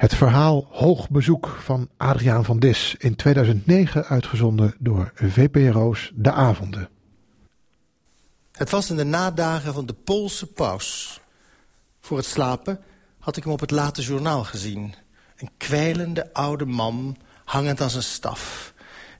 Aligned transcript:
Het 0.00 0.14
verhaal 0.14 0.66
Hoog 0.70 1.10
Bezoek 1.10 1.58
van 1.62 1.88
Adriaan 1.96 2.44
van 2.44 2.58
Dis, 2.58 2.94
in 2.98 3.16
2009 3.16 4.04
uitgezonden 4.04 4.74
door 4.78 5.12
VPRO's 5.14 6.12
De 6.14 6.32
Avonden. 6.32 6.88
Het 8.52 8.70
was 8.70 8.90
in 8.90 8.96
de 8.96 9.04
nadagen 9.04 9.74
van 9.74 9.86
de 9.86 9.92
Poolse 9.92 10.46
paus. 10.46 11.20
Voor 12.00 12.16
het 12.16 12.26
slapen 12.26 12.80
had 13.18 13.36
ik 13.36 13.44
hem 13.44 13.52
op 13.52 13.60
het 13.60 13.70
late 13.70 14.02
journaal 14.02 14.44
gezien. 14.44 14.94
Een 15.36 15.50
kwijlende 15.56 16.32
oude 16.32 16.66
man, 16.66 17.16
hangend 17.44 17.80
aan 17.80 17.90
zijn 17.90 18.02
staf. 18.02 18.74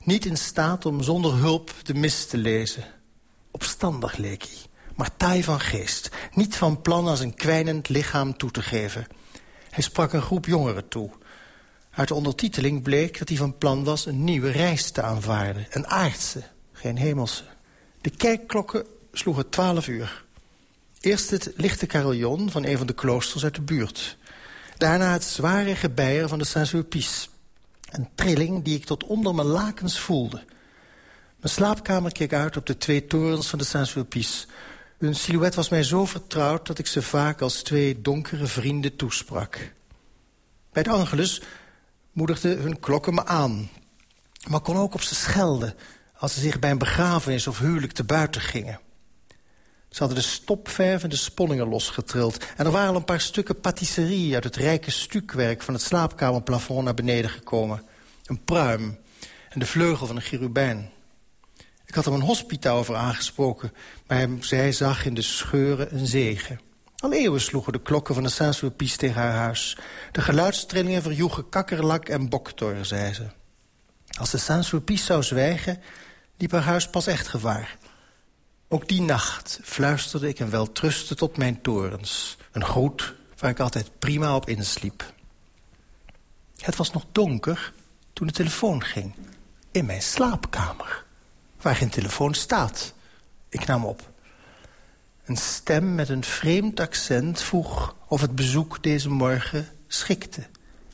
Niet 0.05 0.25
in 0.25 0.37
staat 0.37 0.87
om 0.87 1.03
zonder 1.03 1.35
hulp 1.35 1.73
de 1.83 1.95
mis 1.95 2.27
te 2.27 2.37
lezen. 2.37 2.85
Opstandig 3.51 4.17
leek 4.17 4.43
hij, 4.43 4.59
maar 4.97 5.17
taai 5.17 5.43
van 5.43 5.61
geest. 5.61 6.11
Niet 6.35 6.57
van 6.57 6.81
plan 6.81 7.09
aan 7.09 7.17
zijn 7.17 7.35
kwijnend 7.35 7.89
lichaam 7.89 8.37
toe 8.37 8.51
te 8.51 8.63
geven... 8.63 9.07
Hij 9.81 9.89
sprak 9.89 10.13
een 10.13 10.23
groep 10.23 10.47
jongeren 10.47 10.89
toe. 10.89 11.11
Uit 11.91 12.09
de 12.09 12.15
ondertiteling 12.15 12.83
bleek 12.83 13.19
dat 13.19 13.29
hij 13.29 13.37
van 13.37 13.59
plan 13.59 13.85
was 13.85 14.07
een 14.07 14.25
nieuwe 14.25 14.51
reis 14.51 14.91
te 14.91 15.03
aanvaarden. 15.03 15.67
Een 15.71 15.87
aardse, 15.87 16.43
geen 16.73 16.97
hemelse. 16.97 17.45
De 18.01 18.11
kerkklokken 18.11 18.87
sloegen 19.13 19.49
twaalf 19.49 19.89
uur. 19.89 20.25
Eerst 21.01 21.31
het 21.31 21.53
lichte 21.57 21.87
carillon 21.87 22.51
van 22.51 22.65
een 22.65 22.79
van 22.79 22.87
de 22.87 22.93
kloosters 22.93 23.45
uit 23.45 23.55
de 23.55 23.61
buurt. 23.61 24.17
Daarna 24.77 25.13
het 25.13 25.25
zware 25.25 25.77
gebeier 25.77 26.29
van 26.29 26.39
de 26.39 26.45
Saint-Sulpice. 26.45 27.29
Een 27.91 28.09
trilling 28.15 28.65
die 28.65 28.77
ik 28.77 28.85
tot 28.85 29.05
onder 29.05 29.35
mijn 29.35 29.49
lakens 29.49 30.01
voelde. 30.01 30.45
Mijn 31.37 31.55
slaapkamer 31.55 32.13
keek 32.13 32.33
uit 32.33 32.57
op 32.57 32.67
de 32.67 32.77
twee 32.77 33.07
torens 33.07 33.47
van 33.47 33.59
de 33.59 33.65
Saint-Sulpice... 33.65 34.47
Hun 35.01 35.15
silhouet 35.15 35.55
was 35.55 35.69
mij 35.69 35.83
zo 35.83 36.05
vertrouwd 36.05 36.67
dat 36.67 36.79
ik 36.79 36.87
ze 36.87 37.03
vaak 37.03 37.41
als 37.41 37.63
twee 37.63 38.01
donkere 38.01 38.47
vrienden 38.47 38.97
toesprak. 38.97 39.73
Bij 40.73 40.83
de 40.83 40.91
Angelus 40.91 41.43
moedigden 42.13 42.59
hun 42.59 42.81
klokken 42.81 43.15
me 43.15 43.25
aan. 43.25 43.71
Maar 44.49 44.61
kon 44.61 44.77
ook 44.77 44.95
op 44.95 45.03
ze 45.03 45.15
schelden 45.15 45.75
als 46.17 46.35
ze 46.35 46.41
zich 46.41 46.59
bij 46.59 46.71
een 46.71 46.79
begrafenis 46.79 47.47
of 47.47 47.59
huwelijk 47.59 47.93
te 47.93 48.05
buiten 48.05 48.41
gingen. 48.41 48.81
Ze 49.89 49.99
hadden 49.99 50.19
de 50.19 50.25
stopverf 50.25 51.03
en 51.03 51.11
de 51.11 51.17
sponningen 51.17 51.69
losgetrild. 51.69 52.45
En 52.57 52.67
er 52.67 52.73
waren 52.73 52.91
al 52.91 52.97
een 52.97 53.05
paar 53.05 53.21
stukken 53.21 53.61
patisserie 53.61 54.35
uit 54.35 54.45
het 54.45 54.57
rijke 54.57 54.91
stukwerk... 54.91 55.63
van 55.63 55.75
het 55.75 55.83
slaapkamerplafond 55.83 56.85
naar 56.85 56.95
beneden 56.95 57.31
gekomen. 57.31 57.83
Een 58.25 58.45
pruim 58.45 58.99
en 59.49 59.59
de 59.59 59.67
vleugel 59.67 60.07
van 60.07 60.17
een 60.17 60.23
cherubijn. 60.23 60.91
Ik 61.91 61.97
had 61.97 62.05
hem 62.05 62.15
een 62.15 62.21
hospita 62.21 62.71
over 62.71 62.97
aangesproken, 62.97 63.73
maar 64.07 64.29
zij 64.41 64.73
zag 64.73 65.05
in 65.05 65.15
de 65.15 65.23
scheuren 65.23 65.95
een 65.95 66.07
zegen. 66.07 66.61
Al 66.97 67.13
eeuwen 67.13 67.41
sloegen 67.41 67.73
de 67.73 67.83
klokken 67.83 68.15
van 68.15 68.23
de 68.23 68.29
Saint-Sulpice 68.29 68.97
tegen 68.97 69.21
haar 69.21 69.33
huis. 69.33 69.79
De 70.13 70.21
geluidstrillingen 70.21 71.03
verjoegen 71.03 71.49
kakkerlak 71.49 72.09
en 72.09 72.29
boktor, 72.29 72.85
zei 72.85 73.15
ze. 73.15 73.27
Als 74.19 74.31
de 74.31 74.39
Saint-Sulpice 74.39 75.05
zou 75.05 75.23
zwijgen, 75.23 75.81
liep 76.37 76.51
haar 76.51 76.63
huis 76.63 76.89
pas 76.89 77.07
echt 77.07 77.29
gevaar. 77.29 77.77
Ook 78.69 78.89
die 78.89 79.03
nacht 79.03 79.61
fluisterde 79.63 80.29
ik 80.29 80.39
hem 80.39 80.51
wel 80.51 80.73
trusten 80.73 81.17
tot 81.17 81.37
mijn 81.37 81.63
torens. 81.63 82.37
Een 82.53 82.65
groet 82.65 83.15
waar 83.39 83.51
ik 83.51 83.61
altijd 83.61 83.99
prima 83.99 84.37
op 84.37 84.49
insliep. 84.49 85.13
Het 86.57 86.77
was 86.77 86.93
nog 86.93 87.05
donker 87.13 87.73
toen 88.13 88.27
de 88.27 88.33
telefoon 88.33 88.83
ging. 88.83 89.15
In 89.71 89.87
mijn 89.87 90.03
slaapkamer 90.03 91.09
waar 91.63 91.77
geen 91.77 91.91
telefoon 91.91 92.35
staat. 92.35 92.93
Ik 93.49 93.67
nam 93.67 93.85
op. 93.85 94.11
Een 95.25 95.37
stem 95.37 95.95
met 95.95 96.09
een 96.09 96.25
vreemd 96.25 96.81
accent 96.81 97.43
vroeg 97.43 97.97
of 98.09 98.21
het 98.21 98.35
bezoek 98.35 98.83
deze 98.83 99.09
morgen 99.09 99.69
schikte. 99.87 100.47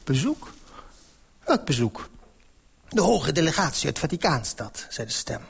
Bezoek? 0.05 0.53
Welk 1.45 1.65
bezoek? 1.65 2.09
De 2.89 3.01
hoge 3.01 3.33
delegatie 3.33 3.87
uit 3.87 3.99
Vaticaanstad, 3.99 4.87
zei 4.89 5.07
de 5.07 5.13
stem. 5.13 5.41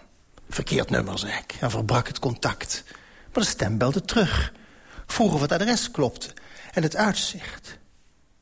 Verkeerd 0.48 0.90
nummer, 0.90 1.18
zei 1.18 1.32
ik, 1.32 1.56
en 1.60 1.70
verbrak 1.70 2.06
het 2.06 2.18
contact. 2.18 2.84
Maar 3.32 3.42
de 3.42 3.50
stem 3.50 3.78
belde 3.78 4.04
terug. 4.04 4.52
Vroeg 5.06 5.34
of 5.34 5.40
het 5.40 5.52
adres 5.52 5.90
klopte 5.90 6.28
en 6.72 6.82
het 6.82 6.96
uitzicht. 6.96 7.78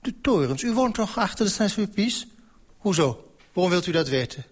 De 0.00 0.20
torens, 0.20 0.62
u 0.62 0.72
woont 0.72 0.94
toch 0.94 1.18
achter 1.18 1.44
de 1.44 1.50
Saint-Sulpice? 1.50 2.26
Hoezo? 2.78 3.34
Waarom 3.52 3.72
wilt 3.72 3.86
u 3.86 3.92
dat 3.92 4.08
weten? 4.08 4.44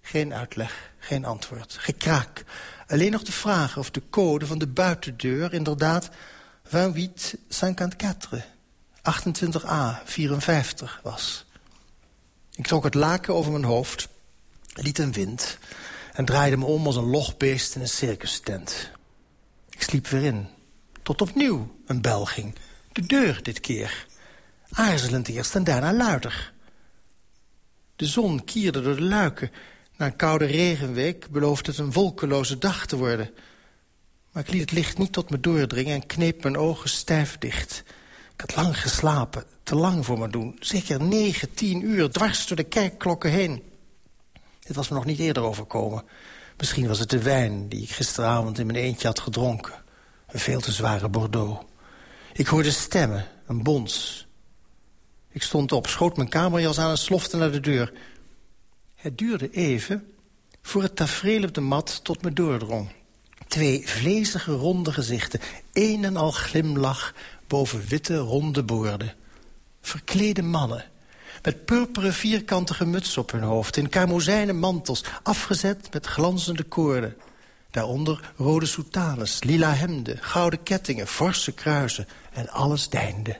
Geen 0.00 0.34
uitleg, 0.34 0.89
geen 1.00 1.24
antwoord. 1.24 1.76
Gekraak. 1.80 2.44
Alleen 2.86 3.10
nog 3.10 3.22
de 3.22 3.32
vraag 3.32 3.76
of 3.78 3.90
de 3.90 4.02
code 4.10 4.46
van 4.46 4.58
de 4.58 4.66
buitendeur 4.66 5.52
inderdaad 5.52 6.10
2854, 6.62 8.46
28a, 8.98 10.04
54 10.04 11.00
was. 11.02 11.44
Ik 12.54 12.66
trok 12.66 12.84
het 12.84 12.94
laken 12.94 13.34
over 13.34 13.52
mijn 13.52 13.64
hoofd, 13.64 14.08
liet 14.74 14.98
een 14.98 15.12
wind... 15.12 15.58
en 16.12 16.24
draaide 16.24 16.56
me 16.56 16.64
om 16.64 16.86
als 16.86 16.96
een 16.96 17.10
logbeest 17.10 17.74
in 17.74 17.80
een 17.80 17.88
circustent. 17.88 18.90
Ik 19.70 19.82
sliep 19.82 20.06
weer 20.06 20.22
in, 20.22 20.48
tot 21.02 21.20
opnieuw 21.20 21.76
een 21.86 22.00
bel 22.00 22.24
ging. 22.24 22.54
De 22.92 23.06
deur 23.06 23.42
dit 23.42 23.60
keer. 23.60 24.06
Aarzelend 24.70 25.28
eerst 25.28 25.54
en 25.54 25.64
daarna 25.64 25.92
luider. 25.92 26.52
De 27.96 28.06
zon 28.06 28.44
kierde 28.44 28.82
door 28.82 28.96
de 28.96 29.02
luiken 29.02 29.50
na 30.00 30.06
een 30.06 30.16
koude 30.16 30.44
regenweek 30.44 31.30
belooft 31.30 31.66
het 31.66 31.78
een 31.78 31.92
wolkeloze 31.92 32.58
dag 32.58 32.86
te 32.86 32.96
worden. 32.96 33.30
Maar 34.32 34.42
ik 34.42 34.50
liet 34.50 34.60
het 34.60 34.72
licht 34.72 34.98
niet 34.98 35.12
tot 35.12 35.30
me 35.30 35.40
doordringen 35.40 35.94
en 35.94 36.06
kneep 36.06 36.42
mijn 36.42 36.56
ogen 36.56 36.90
stijf 36.90 37.38
dicht. 37.38 37.82
Ik 38.34 38.40
had 38.40 38.56
lang 38.56 38.80
geslapen, 38.80 39.44
te 39.62 39.74
lang 39.74 40.04
voor 40.04 40.18
me 40.18 40.28
doen. 40.28 40.56
Zeker 40.60 41.02
negen, 41.02 41.54
tien 41.54 41.84
uur, 41.84 42.10
dwars 42.10 42.46
door 42.46 42.56
de 42.56 42.64
kerkklokken 42.64 43.30
heen. 43.30 43.62
Dit 44.60 44.76
was 44.76 44.88
me 44.88 44.94
nog 44.94 45.04
niet 45.04 45.18
eerder 45.18 45.42
overkomen. 45.42 46.04
Misschien 46.56 46.88
was 46.88 46.98
het 46.98 47.10
de 47.10 47.22
wijn 47.22 47.68
die 47.68 47.82
ik 47.82 47.90
gisteravond 47.90 48.58
in 48.58 48.66
mijn 48.66 48.78
eentje 48.78 49.06
had 49.06 49.20
gedronken. 49.20 49.74
Een 50.26 50.40
veel 50.40 50.60
te 50.60 50.72
zware 50.72 51.08
Bordeaux. 51.08 51.64
Ik 52.32 52.46
hoorde 52.46 52.70
stemmen, 52.70 53.26
een 53.46 53.62
bons. 53.62 54.26
Ik 55.30 55.42
stond 55.42 55.72
op, 55.72 55.86
schoot 55.86 56.16
mijn 56.16 56.28
kamerjas 56.28 56.78
aan 56.78 56.90
en 56.90 56.98
slofte 56.98 57.36
naar 57.36 57.52
de 57.52 57.60
deur. 57.60 57.92
Het 59.00 59.18
duurde 59.18 59.50
even 59.50 60.12
voor 60.62 60.82
het 60.82 60.96
tafereel 60.96 61.42
op 61.42 61.54
de 61.54 61.60
mat 61.60 62.04
tot 62.04 62.22
me 62.22 62.32
doordrong. 62.32 62.88
Twee 63.48 63.88
vlezige 63.88 64.52
ronde 64.52 64.92
gezichten, 64.92 65.40
een 65.72 66.04
en 66.04 66.16
al 66.16 66.30
glimlach 66.30 67.14
boven 67.46 67.84
witte 67.88 68.16
ronde 68.16 68.62
boorden. 68.62 69.14
Verklede 69.80 70.42
mannen, 70.42 70.84
met 71.42 71.64
purperen 71.64 72.12
vierkantige 72.12 72.86
muts 72.86 73.16
op 73.16 73.30
hun 73.30 73.42
hoofd... 73.42 73.76
in 73.76 73.88
karmozijnen 73.88 74.58
mantels, 74.58 75.04
afgezet 75.22 75.92
met 75.92 76.06
glanzende 76.06 76.62
koorden. 76.62 77.16
Daaronder 77.70 78.32
rode 78.36 78.66
soutanes, 78.66 79.42
lila 79.42 79.72
hemden, 79.72 80.18
gouden 80.20 80.62
kettingen, 80.62 81.06
forse 81.06 81.52
kruisen... 81.52 82.08
en 82.32 82.48
alles 82.48 82.88
deinde. 82.88 83.38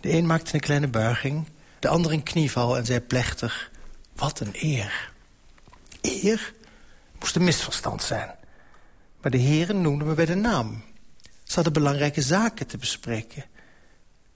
De 0.00 0.12
een 0.12 0.26
maakte 0.26 0.54
een 0.54 0.60
kleine 0.60 0.88
buiging, 0.88 1.46
de 1.78 1.88
ander 1.88 2.12
een 2.12 2.22
knieval 2.22 2.76
en 2.76 2.86
zei 2.86 3.00
plechtig... 3.00 3.70
Wat 4.18 4.40
een 4.40 4.52
eer. 4.52 5.12
Eer 6.00 6.54
moest 7.18 7.36
een 7.36 7.44
misverstand 7.44 8.02
zijn. 8.02 8.34
Maar 9.20 9.30
de 9.30 9.38
heren 9.38 9.80
noemden 9.80 10.08
me 10.08 10.14
bij 10.14 10.26
de 10.26 10.34
naam. 10.34 10.82
Ze 11.44 11.54
hadden 11.54 11.72
belangrijke 11.72 12.22
zaken 12.22 12.66
te 12.66 12.78
bespreken. 12.78 13.44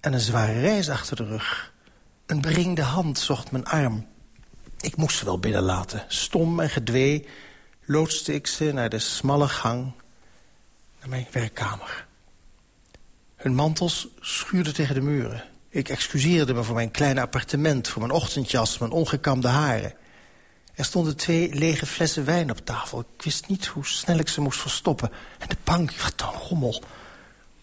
En 0.01 0.13
een 0.13 0.21
zware 0.21 0.61
reis 0.61 0.89
achter 0.89 1.17
de 1.17 1.25
rug. 1.25 1.73
Een 2.27 2.41
beringde 2.41 2.83
hand 2.83 3.19
zocht 3.19 3.51
mijn 3.51 3.67
arm. 3.67 4.07
Ik 4.81 4.97
moest 4.97 5.19
ze 5.19 5.25
wel 5.25 5.39
binnenlaten. 5.39 6.05
Stom 6.09 6.61
en 6.61 6.71
gedwee 6.71 7.29
loodste 7.85 8.35
ik 8.35 8.47
ze 8.47 8.73
naar 8.73 8.89
de 8.89 8.99
smalle 8.99 9.49
gang... 9.49 9.93
naar 11.01 11.09
mijn 11.09 11.27
werkkamer. 11.31 12.07
Hun 13.37 13.55
mantels 13.55 14.09
schuurden 14.21 14.75
tegen 14.75 14.95
de 14.95 15.01
muren. 15.01 15.52
Ik 15.73 15.89
excuseerde 15.89 16.55
me 16.55 16.63
voor 16.63 16.75
mijn 16.75 16.91
kleine 16.91 17.21
appartement, 17.21 17.89
voor 17.89 18.03
mijn 18.03 18.15
ochtendjas, 18.15 18.79
mijn 18.79 18.91
ongekamde 18.91 19.49
haren. 19.49 19.95
Er 20.75 20.85
stonden 20.85 21.17
twee 21.17 21.55
lege 21.55 21.87
flessen 21.87 22.25
wijn 22.25 22.51
op 22.51 22.65
tafel. 22.65 23.01
Ik 23.01 23.23
wist 23.23 23.49
niet 23.49 23.67
hoe 23.67 23.87
snel 23.87 24.19
ik 24.19 24.29
ze 24.29 24.41
moest 24.41 24.61
verstoppen. 24.61 25.11
En 25.39 25.49
de 25.49 25.57
bank, 25.65 25.93
wat 25.93 26.15
een 26.17 26.41
rommel. 26.49 26.83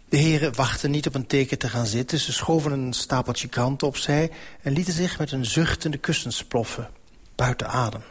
De 0.09 0.17
heren 0.17 0.55
wachten 0.55 0.91
niet 0.91 1.07
op 1.07 1.15
een 1.15 1.27
teken 1.27 1.57
te 1.57 1.69
gaan 1.69 1.85
zitten. 1.85 2.19
Ze 2.19 2.33
schoven 2.33 2.71
een 2.71 2.93
stapeltje 2.93 3.47
kranten 3.47 3.87
opzij... 3.87 4.31
en 4.61 4.73
lieten 4.73 4.93
zich 4.93 5.19
met 5.19 5.31
een 5.31 5.45
zuchtende 5.45 5.97
kussens 5.97 6.43
ploffen. 6.43 6.89
Buiten 7.35 7.67
adem. 7.67 8.03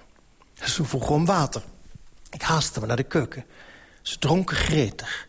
Ze 0.54 0.84
vroegen 0.84 1.14
om 1.14 1.26
water. 1.26 1.62
Ik 2.30 2.42
haastte 2.42 2.80
me 2.80 2.86
naar 2.86 2.96
de 2.96 3.02
keuken. 3.02 3.44
Ze 4.02 4.18
dronken 4.18 4.56
gretig. 4.56 5.28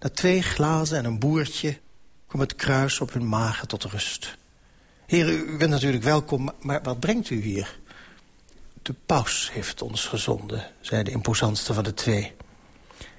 Na 0.00 0.08
twee 0.08 0.42
glazen 0.42 0.98
en 0.98 1.04
een 1.04 1.18
boertje 1.18 1.78
kwam 2.28 2.40
het 2.40 2.54
kruis 2.54 3.00
op 3.00 3.12
hun 3.12 3.28
magen 3.28 3.68
tot 3.68 3.84
rust. 3.84 4.36
Heer, 5.06 5.28
u 5.28 5.56
bent 5.56 5.70
natuurlijk 5.70 6.02
welkom, 6.02 6.50
maar 6.60 6.82
wat 6.82 7.00
brengt 7.00 7.30
u 7.30 7.42
hier? 7.42 7.78
De 8.82 8.94
paus 9.06 9.50
heeft 9.52 9.82
ons 9.82 10.06
gezonden, 10.06 10.66
zei 10.80 11.02
de 11.02 11.10
imposantste 11.10 11.74
van 11.74 11.84
de 11.84 11.94
twee. 11.94 12.34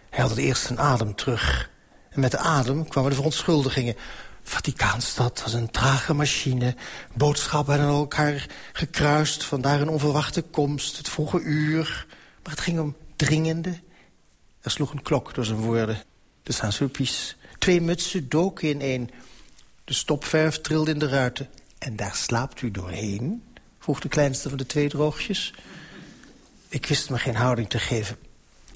Hij 0.10 0.20
had 0.20 0.30
het 0.30 0.40
eerst 0.40 0.66
zijn 0.66 0.80
adem 0.80 1.16
terug. 1.16 1.70
En 2.10 2.20
met 2.20 2.32
de 2.32 2.38
adem 2.38 2.88
kwamen 2.88 3.10
de 3.10 3.16
verontschuldigingen. 3.16 3.96
Vaticaanstad 4.44 5.42
was 5.44 5.54
een 5.54 5.72
trage 5.72 6.14
machine. 6.14 6.76
Boodschappen 7.14 7.80
hadden 7.80 7.96
elkaar 7.96 8.48
gekruist. 8.74 9.44
Vandaar 9.44 9.82
een 9.82 9.90
onverwachte 9.90 10.42
komst, 10.42 10.98
het 10.98 11.10
vroege 11.10 11.40
uur. 11.40 12.06
Maar 12.44 12.52
het 12.52 12.62
ging 12.62 12.80
om 12.80 12.96
dringende. 13.16 13.80
Er 14.62 14.72
sloeg 14.72 14.92
een 14.92 15.02
klok 15.02 15.34
door 15.34 15.46
zijn 15.46 15.58
woorden. 15.58 16.04
De 16.44 16.54
Saint-Sulpice. 16.54 17.36
Twee 17.60 17.82
mutsen 17.82 18.30
doken 18.30 18.70
in 18.70 18.82
één. 18.82 19.10
De 19.84 19.94
stopverf 19.94 20.62
trilde 20.62 20.92
in 20.92 21.00
de 21.00 21.08
ruiten. 21.08 21.50
En 21.78 21.96
daar 21.96 22.16
slaapt 22.16 22.62
u 22.62 22.72
doorheen? 22.72 23.44
vroeg 23.80 24.00
de 24.00 24.08
kleinste 24.08 24.50
van 24.50 24.58
de 24.58 24.66
twee 24.66 24.90
droogjes. 24.90 25.54
Ik 26.68 26.86
wist 26.86 27.10
me 27.10 27.18
geen 27.18 27.36
houding 27.36 27.70
te 27.70 27.80
geven. 27.80 28.18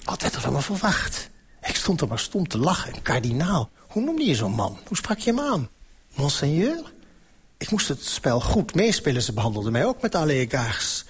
Wat 0.04 0.22
werd 0.22 0.36
er 0.36 0.42
van 0.42 0.54
me 0.54 0.62
verwacht? 0.62 1.30
Ik 1.62 1.76
stond 1.76 2.02
er 2.02 2.08
maar 2.08 2.20
stom 2.20 2.48
te 2.48 2.58
lachen. 2.58 2.94
Een 2.96 3.02
kardinaal. 3.02 3.70
Hoe 3.88 4.04
noemde 4.04 4.26
je 4.26 4.36
zo'n 4.36 4.52
man? 4.52 4.80
Hoe 4.88 4.98
sprak 4.98 5.18
je 5.18 5.30
hem 5.30 5.40
aan? 5.40 5.70
Monseigneur? 6.16 6.92
Ik 7.58 7.72
moest 7.72 7.88
het 7.88 8.06
spel 8.06 8.42
goed 8.42 8.76
meespelen. 8.76 9.22
Ze 9.22 9.34
behandelden 9.34 9.72
mij 9.72 9.86
ook 9.86 10.02
met 10.02 10.16
alle 10.16 10.34
egards. 10.34 11.06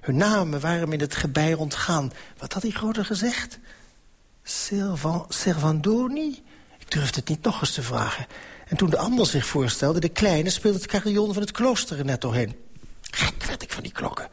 Hun 0.00 0.16
namen 0.16 0.60
waren 0.60 0.88
me 0.88 0.94
in 0.94 1.00
het 1.00 1.16
gebij 1.16 1.54
ontgaan. 1.54 2.12
Wat 2.38 2.52
had 2.52 2.62
die 2.62 2.74
grote 2.74 3.04
gezegd? 3.04 3.58
Servan, 4.42 5.26
Servandoni? 5.28 6.42
Durfde 6.88 7.20
het 7.20 7.28
niet 7.28 7.42
nog 7.42 7.60
eens 7.60 7.72
te 7.72 7.82
vragen. 7.82 8.26
En 8.66 8.76
toen 8.76 8.90
de 8.90 8.98
ander 8.98 9.26
zich 9.26 9.46
voorstelde, 9.46 10.00
de 10.00 10.08
kleine... 10.08 10.50
speelde 10.50 10.78
het 10.78 10.86
carillon 10.86 11.32
van 11.32 11.42
het 11.42 11.50
klooster 11.50 11.98
er 11.98 12.04
net 12.04 12.20
doorheen. 12.20 12.56
Gek 13.00 13.44
werd 13.44 13.62
ik 13.62 13.72
van 13.72 13.82
die 13.82 13.92
klokken. 13.92 14.28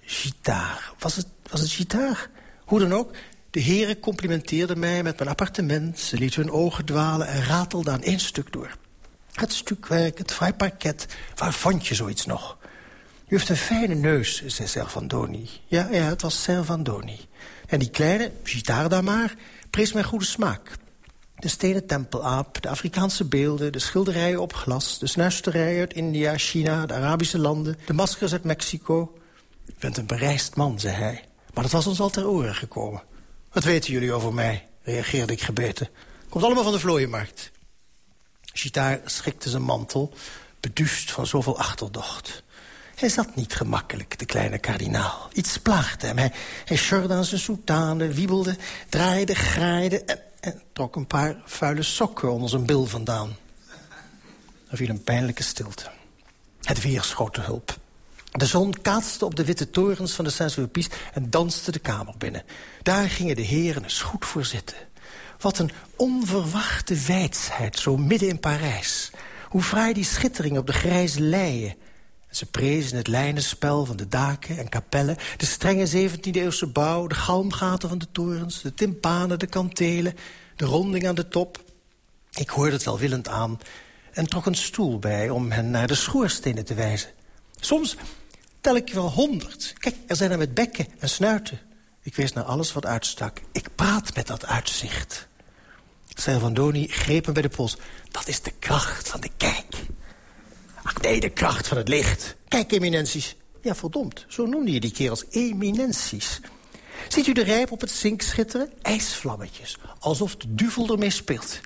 Gitaar. 0.00 0.92
Was 0.98 1.16
het, 1.16 1.26
was 1.50 1.60
het 1.60 1.70
gitaar? 1.70 2.30
Hoe 2.64 2.78
dan 2.78 2.94
ook, 2.94 3.10
de 3.50 3.60
heren 3.60 4.00
complimenteerden 4.00 4.78
mij 4.78 5.02
met 5.02 5.18
mijn 5.18 5.30
appartement. 5.30 5.98
Ze 5.98 6.16
lieten 6.16 6.42
hun 6.42 6.52
ogen 6.52 6.84
dwalen 6.84 7.26
en 7.26 7.44
ratelden 7.44 7.92
aan 7.92 8.02
één 8.02 8.20
stuk 8.20 8.52
door. 8.52 8.76
Het 9.32 9.52
stukwerk, 9.52 10.18
het 10.18 10.32
fraai 10.32 10.52
parket. 10.52 11.06
Waar 11.34 11.52
vond 11.52 11.86
je 11.86 11.94
zoiets 11.94 12.26
nog? 12.26 12.56
U 13.28 13.36
heeft 13.36 13.48
een 13.48 13.56
fijne 13.56 13.94
neus, 13.94 14.46
zei 14.46 14.68
Servandoni. 14.68 15.50
Ja, 15.66 15.88
ja, 15.90 16.04
het 16.04 16.22
was 16.22 16.42
Servandoni. 16.42 17.20
En 17.66 17.78
die 17.78 17.90
kleine, 17.90 18.32
gitaar 18.42 18.88
daar 18.88 19.04
maar, 19.04 19.34
prees 19.70 19.92
mijn 19.92 20.04
goede 20.04 20.24
smaak. 20.24 20.76
De 21.36 21.48
stenen 21.48 21.86
tempelaap, 21.86 22.62
de 22.62 22.68
Afrikaanse 22.68 23.24
beelden, 23.24 23.72
de 23.72 23.78
schilderijen 23.78 24.40
op 24.40 24.54
glas... 24.54 24.98
de 24.98 25.06
snuisterijen 25.06 25.80
uit 25.80 25.94
India, 25.94 26.36
China, 26.38 26.86
de 26.86 26.94
Arabische 26.94 27.38
landen... 27.38 27.78
de 27.86 27.92
maskers 27.92 28.32
uit 28.32 28.44
Mexico. 28.44 29.18
U 29.66 29.74
bent 29.78 29.96
een 29.96 30.06
bereisd 30.06 30.56
man, 30.56 30.80
zei 30.80 30.94
hij. 30.94 31.24
Maar 31.54 31.62
dat 31.62 31.72
was 31.72 31.86
ons 31.86 32.00
al 32.00 32.10
ter 32.10 32.28
oren 32.28 32.54
gekomen. 32.54 33.02
Wat 33.52 33.64
weten 33.64 33.92
jullie 33.92 34.12
over 34.12 34.34
mij? 34.34 34.68
reageerde 34.82 35.32
ik 35.32 35.42
gebeten. 35.42 35.88
Komt 36.28 36.44
allemaal 36.44 36.62
van 36.62 36.72
de 36.72 36.78
vlooienmarkt. 36.78 37.50
Gitaar 38.52 39.00
schikte 39.04 39.50
zijn 39.50 39.62
mantel, 39.62 40.12
beduust 40.60 41.12
van 41.12 41.26
zoveel 41.26 41.58
achterdocht. 41.58 42.42
Hij 42.94 43.08
zat 43.08 43.36
niet 43.36 43.54
gemakkelijk, 43.54 44.18
de 44.18 44.24
kleine 44.24 44.58
kardinaal. 44.58 45.28
Iets 45.32 45.58
plaagde 45.58 46.06
hem. 46.06 46.18
Hij, 46.18 46.32
hij 46.64 46.76
sjorde 46.76 47.14
aan 47.14 47.24
zijn 47.24 47.40
soutane, 47.40 48.08
wiebelde, 48.08 48.56
draaide, 48.88 49.34
graaide... 49.34 50.04
en 50.44 50.62
trok 50.72 50.96
een 50.96 51.06
paar 51.06 51.36
vuile 51.44 51.82
sokken 51.82 52.32
onder 52.32 52.48
zijn 52.48 52.66
bil 52.66 52.86
vandaan. 52.86 53.36
Er 54.68 54.76
viel 54.76 54.88
een 54.88 55.02
pijnlijke 55.02 55.42
stilte. 55.42 55.90
Het 56.62 56.82
weer 56.82 57.02
schoot 57.02 57.34
de 57.34 57.40
hulp. 57.40 57.76
De 58.30 58.46
zon 58.46 58.74
kaatste 58.82 59.24
op 59.24 59.34
de 59.34 59.44
witte 59.44 59.70
torens 59.70 60.12
van 60.12 60.24
de 60.24 60.30
Saint-Sulpice 60.30 60.90
en 61.12 61.30
danste 61.30 61.70
de 61.70 61.78
kamer 61.78 62.14
binnen. 62.18 62.42
Daar 62.82 63.10
gingen 63.10 63.36
de 63.36 63.42
heren 63.42 63.82
eens 63.82 64.02
goed 64.02 64.24
voor 64.24 64.44
zitten. 64.44 64.76
Wat 65.40 65.58
een 65.58 65.70
onverwachte 65.96 66.94
wijsheid, 66.94 67.78
zo 67.78 67.96
midden 67.96 68.28
in 68.28 68.40
Parijs. 68.40 69.10
Hoe 69.48 69.62
fraai 69.62 69.92
die 69.92 70.04
schittering 70.04 70.58
op 70.58 70.66
de 70.66 70.72
grijze 70.72 71.20
leien. 71.20 71.74
Ze 72.36 72.46
prezen 72.46 72.96
het 72.96 73.06
lijnenspel 73.06 73.84
van 73.84 73.96
de 73.96 74.08
daken 74.08 74.58
en 74.58 74.68
kapellen... 74.68 75.16
de 75.36 75.46
strenge 75.46 76.10
17e-eeuwse 76.10 76.66
bouw, 76.72 77.06
de 77.06 77.14
galmgaten 77.14 77.88
van 77.88 77.98
de 77.98 78.08
torens... 78.12 78.62
de 78.62 78.74
timpanen, 78.74 79.38
de 79.38 79.46
kantelen, 79.46 80.16
de 80.56 80.64
ronding 80.64 81.06
aan 81.08 81.14
de 81.14 81.28
top. 81.28 81.64
Ik 82.32 82.48
hoorde 82.48 82.72
het 82.72 82.84
welwillend 82.84 83.28
aan 83.28 83.58
en 84.12 84.26
trok 84.26 84.46
een 84.46 84.54
stoel 84.54 84.98
bij... 84.98 85.30
om 85.30 85.50
hen 85.50 85.70
naar 85.70 85.86
de 85.86 85.94
schoorstenen 85.94 86.64
te 86.64 86.74
wijzen. 86.74 87.10
Soms 87.60 87.96
tel 88.60 88.76
ik 88.76 88.94
wel 88.94 89.10
honderd. 89.10 89.74
Kijk, 89.78 89.96
er 90.06 90.16
zijn 90.16 90.30
er 90.30 90.38
met 90.38 90.54
bekken 90.54 90.86
en 90.98 91.08
snuiten. 91.08 91.60
Ik 92.02 92.14
wees 92.14 92.32
naar 92.32 92.44
alles 92.44 92.72
wat 92.72 92.86
uitstak. 92.86 93.40
Ik 93.52 93.68
praat 93.74 94.14
met 94.14 94.26
dat 94.26 94.46
uitzicht. 94.46 95.26
Servandoni 96.08 96.88
greep 96.88 97.26
me 97.26 97.32
bij 97.32 97.42
de 97.42 97.48
pols. 97.48 97.76
Dat 98.10 98.28
is 98.28 98.42
de 98.42 98.52
kracht 98.58 99.08
van 99.08 99.20
de 99.20 99.30
kijk. 99.36 99.76
Ach 100.84 101.00
nee, 101.00 101.20
de 101.20 101.28
kracht 101.28 101.68
van 101.68 101.76
het 101.76 101.88
licht. 101.88 102.36
Kijk, 102.48 102.72
eminenties. 102.72 103.36
Ja, 103.62 103.74
verdomd, 103.74 104.24
zo 104.28 104.46
noemde 104.46 104.72
je 104.72 104.80
die 104.80 104.92
kerels. 104.92 105.24
Eminenties. 105.30 106.40
Ziet 107.08 107.26
u 107.26 107.32
de 107.32 107.42
rijp 107.42 107.70
op 107.70 107.80
het 107.80 107.90
zink 107.90 108.22
schitteren? 108.22 108.70
IJsvlammetjes. 108.82 109.76
Alsof 109.98 110.36
de 110.36 110.54
duvel 110.54 110.88
ermee 110.88 111.10
speelt. 111.10 111.60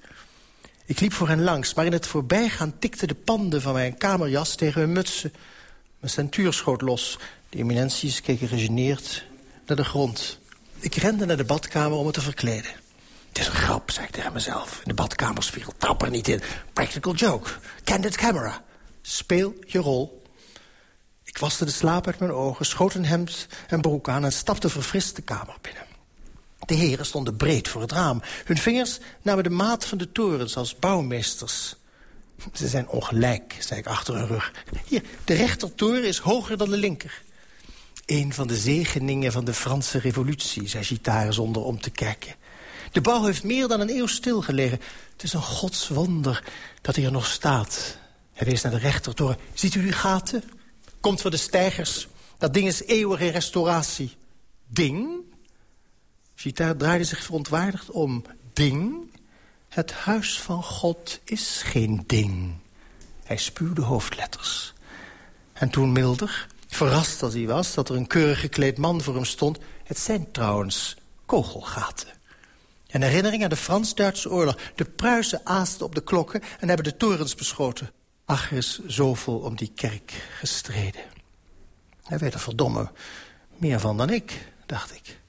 Ik 0.84 1.00
liep 1.00 1.12
voor 1.12 1.28
hen 1.28 1.42
langs, 1.42 1.74
maar 1.74 1.86
in 1.86 1.92
het 1.92 2.06
voorbijgaan 2.06 2.78
tikten 2.78 3.08
de 3.08 3.14
panden 3.14 3.62
van 3.62 3.72
mijn 3.72 3.96
kamerjas 3.96 4.54
tegen 4.54 4.80
hun 4.80 4.92
mutsen. 4.92 5.32
Mijn 6.00 6.12
centuur 6.12 6.52
schoot 6.52 6.80
los. 6.80 7.18
De 7.48 7.58
eminenties 7.58 8.20
keken 8.20 8.48
gegeneerd 8.48 9.24
naar 9.66 9.76
de 9.76 9.84
grond. 9.84 10.38
Ik 10.78 10.94
rende 10.94 11.26
naar 11.26 11.36
de 11.36 11.44
badkamer 11.44 11.98
om 11.98 12.06
me 12.06 12.12
te 12.12 12.20
verkleden. 12.20 12.70
Het 13.28 13.38
is 13.38 13.46
een 13.46 13.52
grap, 13.52 13.90
zei 13.90 14.06
ik 14.06 14.12
tegen 14.12 14.32
mezelf. 14.32 14.76
In 14.76 14.88
de 14.88 14.94
badkamerspiegel, 14.94 15.72
trap 15.76 16.02
er 16.02 16.10
niet 16.10 16.28
in. 16.28 16.40
Practical 16.72 17.14
joke. 17.14 17.50
Candid 17.84 18.16
camera. 18.16 18.66
Speel 19.10 19.54
je 19.66 19.78
rol. 19.78 20.22
Ik 21.24 21.38
waste 21.38 21.64
de 21.64 21.70
slaap 21.70 22.06
uit 22.06 22.18
mijn 22.18 22.32
ogen, 22.32 22.66
schoot 22.66 22.94
een 22.94 23.04
hemd 23.04 23.46
en 23.68 23.80
broek 23.80 24.08
aan... 24.08 24.24
en 24.24 24.32
stapte 24.32 24.68
verfrist 24.68 25.16
de 25.16 25.22
kamer 25.22 25.56
binnen. 25.60 25.82
De 26.66 26.74
heren 26.74 27.06
stonden 27.06 27.36
breed 27.36 27.68
voor 27.68 27.80
het 27.80 27.92
raam. 27.92 28.22
Hun 28.44 28.58
vingers 28.58 28.98
namen 29.22 29.44
de 29.44 29.50
maat 29.50 29.84
van 29.84 29.98
de 29.98 30.12
torens 30.12 30.56
als 30.56 30.78
bouwmeesters. 30.78 31.76
Ze 32.52 32.68
zijn 32.68 32.88
ongelijk, 32.88 33.56
zei 33.60 33.80
ik 33.80 33.86
achter 33.86 34.14
hun 34.14 34.26
rug. 34.26 34.52
Hier, 34.86 35.02
de 35.24 35.34
rechtertoren 35.34 36.04
is 36.04 36.18
hoger 36.18 36.56
dan 36.56 36.70
de 36.70 36.76
linker. 36.76 37.22
Een 38.06 38.32
van 38.32 38.46
de 38.46 38.56
zegeningen 38.56 39.32
van 39.32 39.44
de 39.44 39.54
Franse 39.54 39.98
revolutie, 39.98 40.68
zei 40.68 40.84
Gitaar 40.84 41.32
zonder 41.32 41.62
om 41.62 41.80
te 41.80 41.90
kijken. 41.90 42.34
De 42.92 43.00
bouw 43.00 43.24
heeft 43.24 43.44
meer 43.44 43.68
dan 43.68 43.80
een 43.80 43.96
eeuw 43.96 44.06
stilgelegen. 44.06 44.80
Het 45.12 45.22
is 45.22 45.32
een 45.32 45.42
godswonder 45.42 46.44
dat 46.80 46.96
hij 46.96 47.04
er 47.04 47.12
nog 47.12 47.26
staat. 47.26 47.98
Hij 48.38 48.46
wees 48.46 48.62
naar 48.62 48.72
de 48.72 48.78
rechtertoren. 48.78 49.36
Ziet 49.54 49.74
u 49.74 49.82
die 49.82 49.92
gaten? 49.92 50.42
Komt 51.00 51.20
voor 51.20 51.30
de 51.30 51.36
stijgers. 51.36 52.08
Dat 52.38 52.54
ding 52.54 52.66
is 52.66 52.82
eeuwig 52.82 53.20
in 53.20 53.30
restauratie. 53.30 54.16
Ding? 54.66 55.10
Gitaar 56.34 56.76
draaide 56.76 57.04
zich 57.04 57.22
verontwaardigd 57.22 57.90
om. 57.90 58.24
Ding? 58.52 59.10
Het 59.68 59.92
huis 59.92 60.40
van 60.40 60.62
God 60.62 61.20
is 61.24 61.62
geen 61.64 62.04
ding. 62.06 62.54
Hij 63.24 63.36
spuwde 63.36 63.82
hoofdletters. 63.82 64.72
En 65.52 65.70
toen 65.70 65.92
milder, 65.92 66.46
verrast 66.68 67.22
als 67.22 67.34
hij 67.34 67.46
was... 67.46 67.74
dat 67.74 67.88
er 67.88 67.96
een 67.96 68.06
keurig 68.06 68.40
gekleed 68.40 68.78
man 68.78 69.00
voor 69.00 69.14
hem 69.14 69.24
stond... 69.24 69.58
het 69.84 69.98
zijn 69.98 70.30
trouwens 70.32 70.96
kogelgaten. 71.26 72.08
Een 72.86 73.02
herinnering 73.02 73.42
aan 73.42 73.48
de 73.48 73.56
Frans-Duitse 73.56 74.30
oorlog. 74.30 74.56
De 74.74 74.84
Pruisen 74.84 75.40
aasten 75.44 75.86
op 75.86 75.94
de 75.94 76.02
klokken 76.02 76.42
en 76.60 76.68
hebben 76.68 76.84
de 76.84 76.96
torens 76.96 77.34
beschoten. 77.34 77.90
Ach, 78.28 78.50
er 78.50 78.56
is 78.56 78.80
zoveel 78.86 79.38
om 79.38 79.56
die 79.56 79.72
kerk 79.74 80.12
gestreden. 80.38 81.00
Hij 82.02 82.18
weet 82.18 82.34
er 82.34 82.40
verdomme 82.40 82.90
meer 83.56 83.80
van 83.80 83.96
dan 83.96 84.10
ik, 84.10 84.52
dacht 84.66 84.94
ik. 84.94 85.20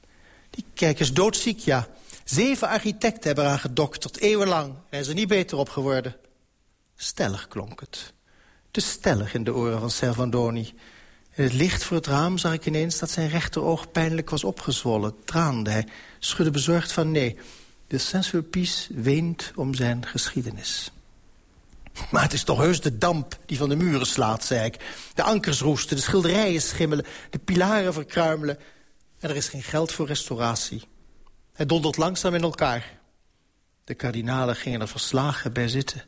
Die 0.50 0.66
kerk 0.74 1.00
is 1.00 1.14
doodziek, 1.14 1.60
ja. 1.60 1.88
Zeven 2.24 2.68
architecten 2.68 3.24
hebben 3.24 3.44
eraan 3.44 3.60
gedokterd, 3.60 4.18
eeuwenlang. 4.18 4.74
Is 4.90 5.08
er 5.08 5.14
niet 5.14 5.28
beter 5.28 5.58
op 5.58 5.70
geworden. 5.70 6.16
Stellig 6.96 7.48
klonk 7.48 7.80
het. 7.80 8.14
Te 8.72 8.82
stellig 8.82 9.34
in 9.34 9.44
de 9.44 9.54
oren 9.54 9.80
van 9.80 9.92
Servandoni. 9.92 10.74
In 11.34 11.44
het 11.44 11.54
licht 11.54 11.84
voor 11.84 11.98
het 11.98 12.08
raam 12.08 12.38
zag 12.38 12.54
ik 12.54 12.66
ineens 12.66 13.00
dat 13.00 13.10
zijn 13.10 13.30
rechteroog 13.30 13.92
pijnlijk 13.92 14.30
was 14.30 14.44
opgezwollen. 14.44 15.24
Traande 15.26 15.70
hij, 15.70 15.88
schudde 16.20 16.52
bezorgd 16.52 16.92
van 16.92 17.12
nee. 17.12 17.38
De 17.88 17.98
Saint-Sulpice 17.98 18.94
weent 18.94 19.52
om 19.56 19.74
zijn 19.74 20.06
geschiedenis. 20.06 20.92
Maar 22.12 22.22
het 22.22 22.34
is 22.34 22.44
toch 22.44 22.58
heus 22.58 22.82
de 22.82 22.98
damp 22.98 23.38
die 23.46 23.58
van 23.58 23.70
de 23.70 23.76
muren 23.76 24.08
slaat, 24.08 24.44
zei 24.44 24.66
ik. 24.66 24.78
De 25.14 25.24
ankers 25.24 25.62
roesten, 25.62 25.96
de 25.96 26.02
schilderijen 26.02 26.62
schimmelen, 26.62 27.06
de 27.30 27.40
pilaren 27.40 27.94
verkruimelen. 27.94 28.58
En 29.20 29.30
er 29.30 29.36
is 29.36 29.50
geen 29.50 29.64
geld 29.64 29.92
voor 29.92 30.08
restauratie. 30.08 30.84
Het 31.54 31.70
dondert 31.70 31.98
langzaam 31.98 32.34
in 32.34 32.42
elkaar. 32.42 32.98
De 33.84 33.94
kardinalen 33.94 34.56
gingen 34.56 34.82
er 34.82 34.88
verslagen 34.88 35.54
bij 35.54 35.68
zitten. 35.68 36.04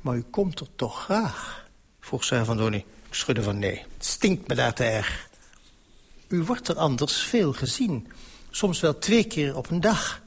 Maar 0.00 0.16
u 0.16 0.22
komt 0.22 0.60
er 0.60 0.66
toch 0.76 1.04
graag? 1.04 1.68
vroeg 2.00 2.24
Servandoni. 2.24 2.84
Ik 3.08 3.14
schudde 3.14 3.42
van 3.42 3.58
nee. 3.58 3.84
Het 3.94 4.04
stinkt 4.04 4.48
me 4.48 4.54
daar 4.54 4.74
te 4.74 4.84
erg. 4.84 5.28
U 6.28 6.42
wordt 6.42 6.68
er 6.68 6.76
anders 6.76 7.16
veel 7.16 7.52
gezien. 7.52 8.12
Soms 8.50 8.80
wel 8.80 8.98
twee 8.98 9.24
keer 9.24 9.56
op 9.56 9.70
een 9.70 9.80
dag. 9.80 10.22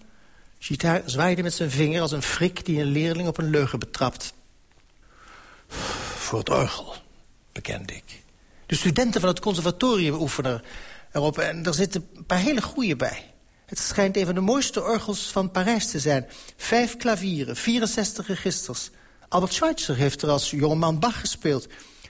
Gitaar 0.59 1.01
zwaaide 1.05 1.43
met 1.43 1.53
zijn 1.53 1.71
vinger 1.71 2.01
als 2.01 2.11
een 2.11 2.21
frik 2.21 2.65
die 2.65 2.81
een 2.81 2.91
leerling 2.91 3.27
op 3.27 3.37
een 3.37 3.49
leugen 3.49 3.79
betrapt. 3.79 4.33
Voor 6.17 6.39
het 6.39 6.49
orgel, 6.49 6.95
bekende 7.51 7.95
ik. 7.95 8.21
De 8.65 8.75
studenten 8.75 9.21
van 9.21 9.29
het 9.29 9.39
conservatorium 9.39 10.13
oefenen 10.13 10.61
erop 11.11 11.37
en 11.37 11.65
er 11.65 11.73
zitten 11.73 12.09
een 12.15 12.25
paar 12.25 12.37
hele 12.37 12.61
goede 12.61 12.95
bij. 12.95 13.33
Het 13.65 13.79
schijnt 13.79 14.17
een 14.17 14.25
van 14.25 14.35
de 14.35 14.41
mooiste 14.41 14.83
orgels 14.83 15.31
van 15.31 15.51
Parijs 15.51 15.91
te 15.91 15.99
zijn. 15.99 16.27
Vijf 16.57 16.97
klavieren, 16.97 17.55
64 17.55 18.27
registers. 18.27 18.89
Albert 19.27 19.53
Schweitzer 19.53 19.95
heeft 19.95 20.21
er 20.21 20.29
als 20.29 20.49
jongeman 20.49 20.99
Bach 20.99 21.19
gespeeld. 21.19 21.67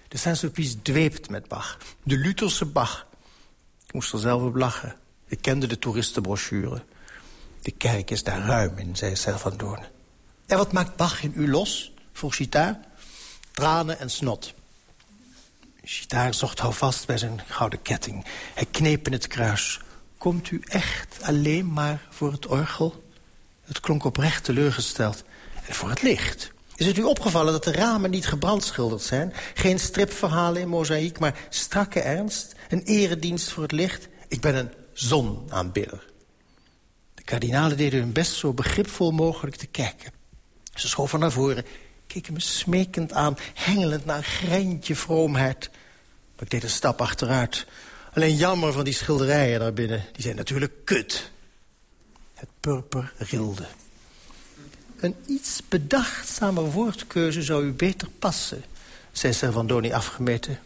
De 0.07 0.17
Saint-Sulpice 0.17 0.81
dweept 0.81 1.29
met 1.29 1.47
Bach. 1.47 1.77
De 2.03 2.17
Lutherse 2.17 2.65
Bach. 2.65 3.07
Ik 3.87 3.93
moest 3.93 4.13
er 4.13 4.19
zelf 4.19 4.41
op 4.41 4.55
lachen. 4.55 4.95
Ik 5.27 5.41
kende 5.41 5.67
de 5.67 5.79
toeristenbrochure. 5.79 6.83
De 7.61 7.71
kerk 7.71 8.11
is 8.11 8.23
daar 8.23 8.45
ruim 8.45 8.77
in, 8.77 8.95
zei 8.95 9.37
van 9.37 9.57
Doorn. 9.57 9.83
En 10.45 10.57
wat 10.57 10.71
maakt 10.71 10.95
Bach 10.95 11.23
in 11.23 11.33
u 11.35 11.49
los? 11.49 11.93
vroeg 12.11 12.35
Gitaar. 12.35 12.79
Tranen 13.59 13.99
en 13.99 14.09
snot. 14.09 14.53
Gitaar 15.83 16.33
zocht 16.33 16.59
houvast 16.59 17.07
bij 17.07 17.17
zijn 17.17 17.41
gouden 17.47 17.81
ketting. 17.81 18.25
Hij 18.53 18.65
kneep 18.71 19.05
in 19.05 19.13
het 19.13 19.27
kruis. 19.27 19.79
Komt 20.17 20.51
u 20.51 20.61
echt 20.63 21.17
alleen 21.21 21.73
maar 21.73 22.07
voor 22.09 22.31
het 22.31 22.47
orgel? 22.47 23.03
Het 23.65 23.79
klonk 23.79 24.03
oprecht 24.03 24.43
teleurgesteld. 24.43 25.23
En 25.67 25.73
voor 25.73 25.89
het 25.89 26.01
licht. 26.01 26.51
Is 26.75 26.85
het 26.85 26.97
u 26.97 27.03
opgevallen 27.03 27.51
dat 27.51 27.63
de 27.63 27.71
ramen 27.71 28.09
niet 28.09 28.27
gebrandschilderd 28.27 29.01
zijn? 29.01 29.33
Geen 29.53 29.79
stripverhalen 29.79 30.61
in 30.61 30.69
mozaïek, 30.69 31.19
maar 31.19 31.39
strakke 31.49 31.99
ernst. 31.99 32.55
Een 32.69 32.83
eredienst 32.83 33.49
voor 33.49 33.63
het 33.63 33.71
licht. 33.71 34.07
Ik 34.27 34.41
ben 34.41 34.55
een 34.55 34.71
zonaanbidder. 34.93 36.05
De 37.13 37.23
kardinalen 37.23 37.77
deden 37.77 37.99
hun 37.99 38.11
best 38.11 38.33
zo 38.33 38.53
begripvol 38.53 39.11
mogelijk 39.11 39.55
te 39.55 39.67
kijken. 39.67 40.11
Ze 40.73 40.87
schoven 40.87 41.19
naar 41.19 41.31
voren, 41.31 41.65
keken 42.09 42.33
me 42.33 42.39
smekend 42.39 43.13
aan... 43.13 43.37
hengelend 43.53 44.05
naar 44.05 44.17
een 44.17 44.23
greintje 44.23 44.95
vroomheid. 44.95 45.69
Maar 46.35 46.43
ik 46.43 46.49
deed 46.49 46.63
een 46.63 46.69
stap 46.69 47.01
achteruit. 47.01 47.65
Alleen 48.13 48.35
jammer 48.35 48.73
van 48.73 48.83
die 48.83 48.93
schilderijen 48.93 49.59
daarbinnen. 49.59 50.05
Die 50.11 50.21
zijn 50.21 50.35
natuurlijk 50.35 50.85
kut. 50.85 51.31
Het 52.33 52.49
purper 52.59 53.13
rilde. 53.17 53.65
Een 54.99 55.15
iets 55.25 55.61
bedachtzamer 55.69 56.71
woordkeuze 56.71 57.43
zou 57.43 57.65
u 57.65 57.71
beter 57.71 58.09
passen, 58.19 58.63
zei 59.11 59.33
Servandoni 59.33 59.91
afgemeten. 59.91 60.59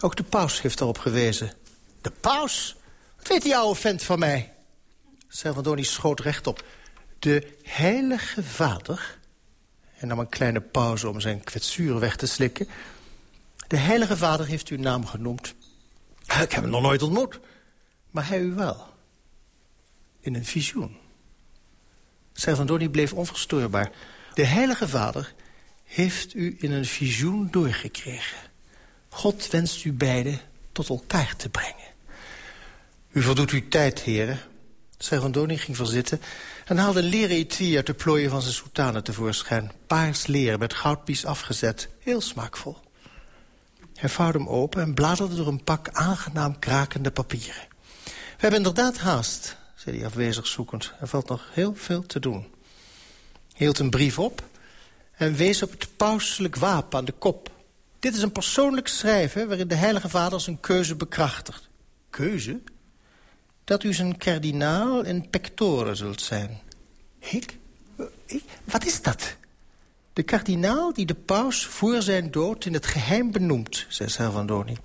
Ook 0.00 0.16
de 0.16 0.22
paus 0.22 0.62
heeft 0.62 0.80
erop 0.80 0.98
gewezen. 0.98 1.52
De 2.00 2.10
paus? 2.10 2.76
Wat 3.16 3.28
weet 3.28 3.42
die 3.42 3.56
oude 3.56 3.80
vent 3.80 4.02
van 4.02 4.18
mij? 4.18 4.52
Servandoni 5.28 5.84
schoot 5.84 6.20
rechtop. 6.20 6.64
De 7.18 7.56
heilige 7.62 8.42
vader... 8.42 9.17
en 9.98 10.08
nam 10.08 10.18
een 10.18 10.28
kleine 10.28 10.60
pauze 10.60 11.08
om 11.08 11.20
zijn 11.20 11.44
kwetsuur 11.44 11.98
weg 11.98 12.16
te 12.16 12.26
slikken... 12.26 12.68
de 13.66 13.76
heilige 13.76 14.16
vader 14.16 14.46
heeft 14.46 14.68
uw 14.68 14.78
naam 14.78 15.06
genoemd. 15.06 15.54
Ik 16.22 16.52
heb 16.52 16.62
hem 16.62 16.70
nog 16.70 16.82
nooit 16.82 17.02
ontmoet. 17.02 17.40
Maar 18.10 18.28
hij 18.28 18.40
u 18.40 18.54
wel. 18.54 18.86
In 20.20 20.34
een 20.34 20.44
visioen. 20.44 20.96
Servandoni 22.32 22.88
bleef 22.88 23.12
onverstoorbaar. 23.12 23.90
De 24.34 24.44
heilige 24.44 24.88
vader 24.88 25.34
heeft 25.84 26.34
u 26.34 26.56
in 26.58 26.72
een 26.72 26.84
visioen 26.84 27.48
doorgekregen. 27.50 28.38
God 29.08 29.50
wenst 29.50 29.84
u 29.84 29.92
beiden 29.92 30.40
tot 30.72 30.88
elkaar 30.88 31.36
te 31.36 31.48
brengen. 31.48 31.86
U 33.10 33.22
voldoet 33.22 33.50
uw 33.50 33.68
tijd, 33.68 34.00
heren. 34.00 34.40
Servandoni 34.98 35.58
ging 35.58 35.76
verzitten 35.76 36.20
en 36.64 36.78
haalde 36.78 37.02
leren 37.02 37.36
etui 37.36 37.76
uit 37.76 37.86
de 37.86 37.94
plooien 37.94 38.30
van 38.30 38.42
zijn 38.42 38.54
soutane 38.54 39.02
tevoorschijn. 39.02 39.72
Paars 39.86 40.26
leer 40.26 40.58
met 40.58 40.74
goudpies 40.74 41.24
afgezet. 41.24 41.88
Heel 41.98 42.20
smaakvol. 42.20 42.76
Hij 43.94 44.08
vouwde 44.08 44.38
hem 44.38 44.48
open 44.48 44.82
en 44.82 44.94
bladerde 44.94 45.34
door 45.34 45.46
een 45.46 45.64
pak 45.64 45.88
aangenaam 45.92 46.58
krakende 46.58 47.10
papieren. 47.10 47.66
We 48.04 48.12
hebben 48.36 48.58
inderdaad 48.58 48.98
haast, 48.98 49.56
zei 49.74 49.96
hij 49.96 50.06
afwezig 50.06 50.46
zoekend. 50.46 50.92
Er 51.00 51.08
valt 51.08 51.28
nog 51.28 51.48
heel 51.52 51.74
veel 51.74 52.06
te 52.06 52.20
doen. 52.20 52.46
Hij 53.48 53.66
hield 53.66 53.78
een 53.78 53.90
brief 53.90 54.18
op 54.18 54.42
en 55.16 55.34
wees 55.34 55.62
op 55.62 55.70
het 55.70 55.88
pauselijk 55.96 56.56
wapen 56.56 56.98
aan 56.98 57.04
de 57.04 57.12
kop. 57.12 57.50
Dit 57.98 58.16
is 58.16 58.22
een 58.22 58.32
persoonlijk 58.32 58.88
schrijven 58.88 59.48
waarin 59.48 59.68
de 59.68 59.74
heilige 59.74 60.08
vader 60.08 60.40
zijn 60.40 60.60
keuze 60.60 60.96
bekrachtigt. 60.96 61.68
Keuze? 62.10 62.60
Dat 63.68 63.82
u 63.82 63.94
zijn 63.94 64.16
kardinaal 64.16 65.04
in 65.04 65.30
pectore 65.30 65.94
zult 65.94 66.20
zijn. 66.20 66.60
Ik? 67.18 67.58
Ik? 68.26 68.42
Wat 68.64 68.84
is 68.84 69.02
dat? 69.02 69.36
De 70.12 70.22
kardinaal 70.22 70.92
die 70.92 71.06
de 71.06 71.14
paus 71.14 71.66
voor 71.66 72.02
zijn 72.02 72.30
dood 72.30 72.64
in 72.64 72.72
het 72.72 72.86
geheim 72.86 73.32
benoemt, 73.32 73.86
zei 73.88 74.08
Salvandoni. 74.08 74.76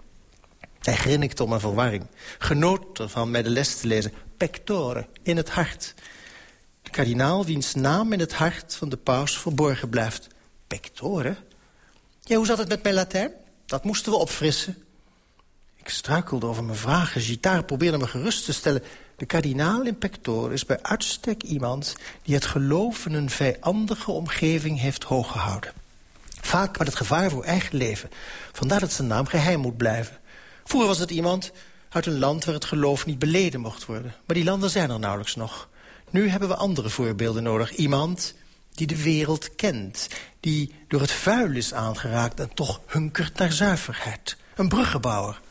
Hij 0.80 0.96
grinnikte 0.96 1.44
om 1.44 1.52
een 1.52 1.60
verwarring. 1.60 2.06
Genoot 2.38 3.00
ervan 3.00 3.32
mij 3.32 3.44
de 3.44 3.50
les 3.50 3.80
te 3.80 3.88
lezen. 3.88 4.14
Pectore, 4.38 5.08
in 5.22 5.38
het 5.38 5.50
hart. 5.50 5.94
De 6.82 6.90
kardinaal 6.90 7.46
wiens 7.46 7.74
naam 7.74 8.14
in 8.14 8.20
het 8.20 8.34
hart 8.34 8.76
van 8.76 8.90
de 8.90 8.98
paus 8.98 9.38
verborgen 9.38 9.90
blijft. 9.90 10.28
Pectore? 10.68 11.36
Ja, 12.22 12.36
hoe 12.36 12.46
zat 12.46 12.58
het 12.58 12.70
met 12.70 12.84
mijn 12.84 12.96
Latijn? 12.96 13.32
Dat 13.66 13.84
moesten 13.84 14.12
we 14.12 14.18
opfrissen. 14.18 14.83
Ik 15.84 15.90
struikelde 15.90 16.46
over 16.46 16.64
mijn 16.64 16.78
vragen. 16.78 17.22
Gitaar 17.22 17.64
probeerde 17.64 17.98
me 17.98 18.08
gerust 18.08 18.46
te 18.46 18.54
stellen. 18.54 18.84
De 19.16 19.26
kardinaal 19.26 19.82
in 19.82 19.98
pectore 19.98 20.54
is 20.54 20.66
bij 20.66 20.82
uitstek 20.82 21.44
iemand... 21.44 21.96
die 22.24 22.36
het 22.36 22.46
geloof 22.46 23.06
in 23.06 23.14
een 23.14 23.30
vijandige 23.30 24.12
omgeving 24.12 24.80
heeft 24.80 25.04
hooggehouden. 25.04 25.72
Vaak 26.42 26.78
met 26.78 26.88
het 26.88 26.96
gevaar 26.96 27.30
voor 27.30 27.44
eigen 27.44 27.78
leven. 27.78 28.10
Vandaar 28.52 28.80
dat 28.80 28.92
zijn 28.92 29.08
naam 29.08 29.26
geheim 29.26 29.60
moet 29.60 29.78
blijven. 29.78 30.18
Vroeger 30.64 30.90
was 30.90 31.00
het 31.00 31.12
iemand 31.12 31.52
uit 31.90 32.06
een 32.06 32.20
land 32.20 32.46
waar 32.46 32.56
het 32.56 32.66
geloof 32.66 33.06
niet 33.06 33.20
beleden 33.20 33.62
mocht 33.62 33.86
worden. 33.86 34.16
Maar 34.26 34.36
die 34.36 34.46
landen 34.46 34.70
zijn 34.70 34.90
er 34.90 35.00
nauwelijks 35.00 35.36
nog. 35.36 35.70
Nu 36.10 36.28
hebben 36.30 36.50
we 36.50 36.56
andere 36.56 36.90
voorbeelden 36.90 37.44
nodig. 37.44 37.76
Iemand 37.76 38.34
die 38.72 38.88
de 38.88 39.04
wereld 39.04 39.56
kent. 39.56 40.08
Die 40.40 40.76
door 40.88 41.02
het 41.02 41.12
vuil 41.12 41.52
is 41.52 41.74
aangeraakt 41.74 42.40
en 42.40 42.54
toch 42.54 42.82
hunkert 42.88 43.38
naar 43.38 43.52
zuiverheid. 43.52 44.38
Een 44.56 44.70
bruggenbouwer. 44.70 45.42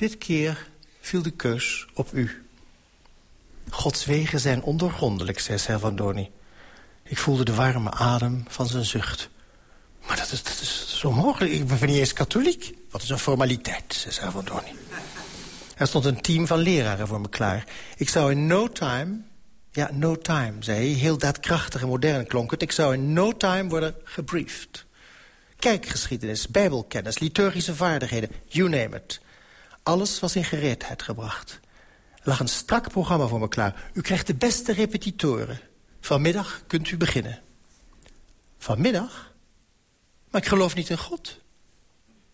Dit 0.00 0.18
keer 0.18 0.68
viel 1.00 1.22
de 1.22 1.30
keus 1.30 1.86
op 1.94 2.12
u. 2.12 2.44
Gods 3.70 4.04
wegen 4.04 4.40
zijn 4.40 4.62
ondoorgrondelijk, 4.62 5.38
zei 5.38 5.58
Servandoni. 5.58 6.30
Ik 7.02 7.18
voelde 7.18 7.44
de 7.44 7.54
warme 7.54 7.90
adem 7.90 8.44
van 8.48 8.66
zijn 8.66 8.84
zucht. 8.84 9.28
Maar 10.06 10.16
dat 10.16 10.32
is, 10.32 10.42
dat 10.42 10.58
is, 10.60 10.98
zo 10.98 11.12
mogelijk. 11.12 11.52
Ik 11.52 11.66
ben 11.66 11.88
niet 11.88 11.98
eens 11.98 12.12
katholiek. 12.12 12.74
Wat 12.90 13.02
is 13.02 13.08
een 13.08 13.18
formaliteit, 13.18 13.94
zei 13.94 14.14
Servandoni. 14.14 14.72
Er 15.76 15.86
stond 15.86 16.04
een 16.04 16.20
team 16.20 16.46
van 16.46 16.58
leraren 16.58 17.06
voor 17.06 17.20
me 17.20 17.28
klaar. 17.28 17.64
Ik 17.96 18.08
zou 18.08 18.30
in 18.30 18.46
no 18.46 18.68
time... 18.68 19.20
Ja, 19.72 19.90
no 19.92 20.18
time, 20.18 20.52
zei 20.58 20.78
hij. 20.78 21.00
Heel 21.00 21.18
daadkrachtig 21.18 21.82
en 21.82 21.88
modern 21.88 22.26
klonk 22.26 22.50
het. 22.50 22.62
Ik 22.62 22.72
zou 22.72 22.94
in 22.94 23.12
no 23.12 23.36
time 23.36 23.68
worden 23.68 23.94
gebriefd. 24.04 24.86
Kijkgeschiedenis, 25.58 26.48
bijbelkennis, 26.48 27.18
liturgische 27.18 27.74
vaardigheden, 27.74 28.30
you 28.48 28.68
name 28.68 28.96
it. 28.96 29.20
Alles 29.90 30.20
was 30.20 30.36
in 30.36 30.44
gereedheid 30.44 31.02
gebracht. 31.02 31.60
Er 32.14 32.28
lag 32.28 32.40
een 32.40 32.48
strak 32.48 32.90
programma 32.90 33.26
voor 33.26 33.40
me 33.40 33.48
klaar. 33.48 33.90
U 33.92 34.00
krijgt 34.00 34.26
de 34.26 34.34
beste 34.34 34.72
repetitoren. 34.72 35.60
Vanmiddag 36.00 36.62
kunt 36.66 36.90
u 36.90 36.96
beginnen. 36.96 37.42
Vanmiddag? 38.58 39.32
Maar 40.30 40.40
ik 40.40 40.48
geloof 40.48 40.74
niet 40.74 40.90
in 40.90 40.98
God. 40.98 41.40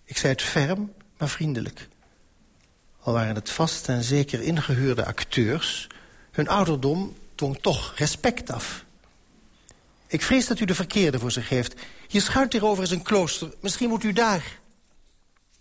Ik 0.05 0.17
zei 0.17 0.33
het 0.33 0.43
ferm, 0.43 0.93
maar 1.19 1.29
vriendelijk. 1.29 1.89
Al 3.01 3.13
waren 3.13 3.35
het 3.35 3.51
vast 3.51 3.89
en 3.89 4.03
zeker 4.03 4.41
ingehuurde 4.41 5.05
acteurs... 5.05 5.87
hun 6.31 6.49
ouderdom 6.49 7.17
dwong 7.35 7.59
toch 7.61 7.93
respect 7.97 8.51
af. 8.51 8.85
Ik 10.07 10.23
vrees 10.23 10.47
dat 10.47 10.61
u 10.61 10.65
de 10.65 10.75
verkeerde 10.75 11.19
voor 11.19 11.33
zich 11.33 11.49
heeft. 11.49 11.75
Hier 12.09 12.23
schuilt 12.23 12.53
hierover 12.53 12.83
is 12.83 12.91
een 12.91 13.03
klooster. 13.03 13.55
Misschien 13.61 13.89
moet 13.89 14.05
u 14.05 14.13
daar. 14.13 14.59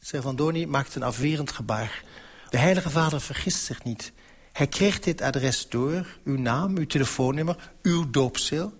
Servandoni 0.05 0.67
maakte 0.67 0.97
een 0.97 1.03
afwerend 1.03 1.51
gebaar. 1.51 2.03
De 2.49 2.57
heilige 2.57 2.89
vader 2.89 3.21
vergist 3.21 3.63
zich 3.63 3.83
niet. 3.83 4.11
Hij 4.51 4.67
kreeg 4.67 4.99
dit 4.99 5.21
adres 5.21 5.69
door, 5.69 6.17
uw 6.23 6.37
naam, 6.37 6.77
uw 6.77 6.85
telefoonnummer, 6.85 7.71
uw 7.81 8.09
doopseel. 8.09 8.73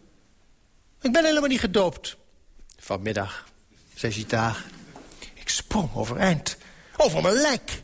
Ik 1.02 1.12
ben 1.12 1.26
helemaal 1.26 1.50
niet 1.50 1.60
gedoopt. 1.60 2.18
Vanmiddag, 2.80 3.48
zei 3.94 4.12
Gita. 4.14 4.56
Ik 5.34 5.50
sprong 5.50 5.96
overeind. 5.96 6.58
Over 6.98 7.22
mijn 7.22 7.36
lijk. 7.36 7.84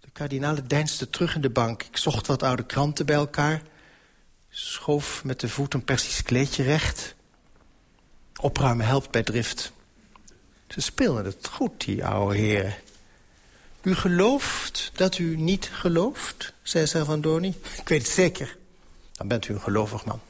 De 0.00 0.10
kardinale 0.12 0.62
deinsde 0.62 1.10
terug 1.10 1.34
in 1.34 1.40
de 1.40 1.50
bank. 1.50 1.82
Ik 1.82 1.96
zocht 1.96 2.26
wat 2.26 2.42
oude 2.42 2.66
kranten 2.66 3.06
bij 3.06 3.16
elkaar. 3.16 3.62
Schoof 4.48 5.24
met 5.24 5.40
de 5.40 5.48
voet 5.48 5.74
een 5.74 5.84
persisch 5.84 6.22
kleedje 6.22 6.62
recht. 6.62 7.14
Opruimen 8.40 8.86
helpt 8.86 9.10
bij 9.10 9.22
drift. 9.22 9.72
Ze 10.68 10.80
speelden 10.80 11.24
het 11.24 11.48
goed, 11.50 11.84
die 11.84 12.04
oude 12.04 12.36
heren. 12.36 12.74
U 13.82 13.94
gelooft 13.94 14.90
dat 14.94 15.18
u 15.18 15.36
niet 15.36 15.70
gelooft, 15.72 16.52
zei 16.62 16.86
Servandoni. 16.86 17.54
Ik 17.76 17.88
weet 17.88 18.02
het 18.02 18.10
zeker. 18.10 18.56
Dan 19.12 19.28
bent 19.28 19.48
u 19.48 19.54
een 19.54 19.60
gelovig 19.60 20.04
man. 20.04 20.20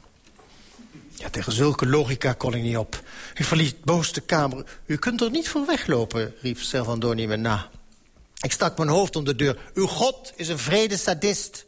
Ja, 1.13 1.29
tegen 1.29 1.51
zulke 1.51 1.87
logica 1.87 2.33
kon 2.33 2.53
ik 2.53 2.61
niet 2.61 2.77
op. 2.77 3.01
U 3.35 3.43
verliet 3.43 3.83
boos 3.83 4.13
de 4.13 4.21
kamer. 4.21 4.79
U 4.85 4.97
kunt 4.97 5.21
er 5.21 5.29
niet 5.29 5.49
voor 5.49 5.65
weglopen, 5.65 6.33
riep 6.41 6.59
Servandoni 6.59 7.27
me 7.27 7.35
na. 7.35 7.69
Ik 8.41 8.51
stak 8.51 8.77
mijn 8.77 8.89
hoofd 8.89 9.15
om 9.15 9.23
de 9.23 9.35
deur. 9.35 9.59
Uw 9.73 9.87
god 9.87 10.33
is 10.35 10.47
een 10.47 10.59
vrede 10.59 10.97
sadist. 10.97 11.65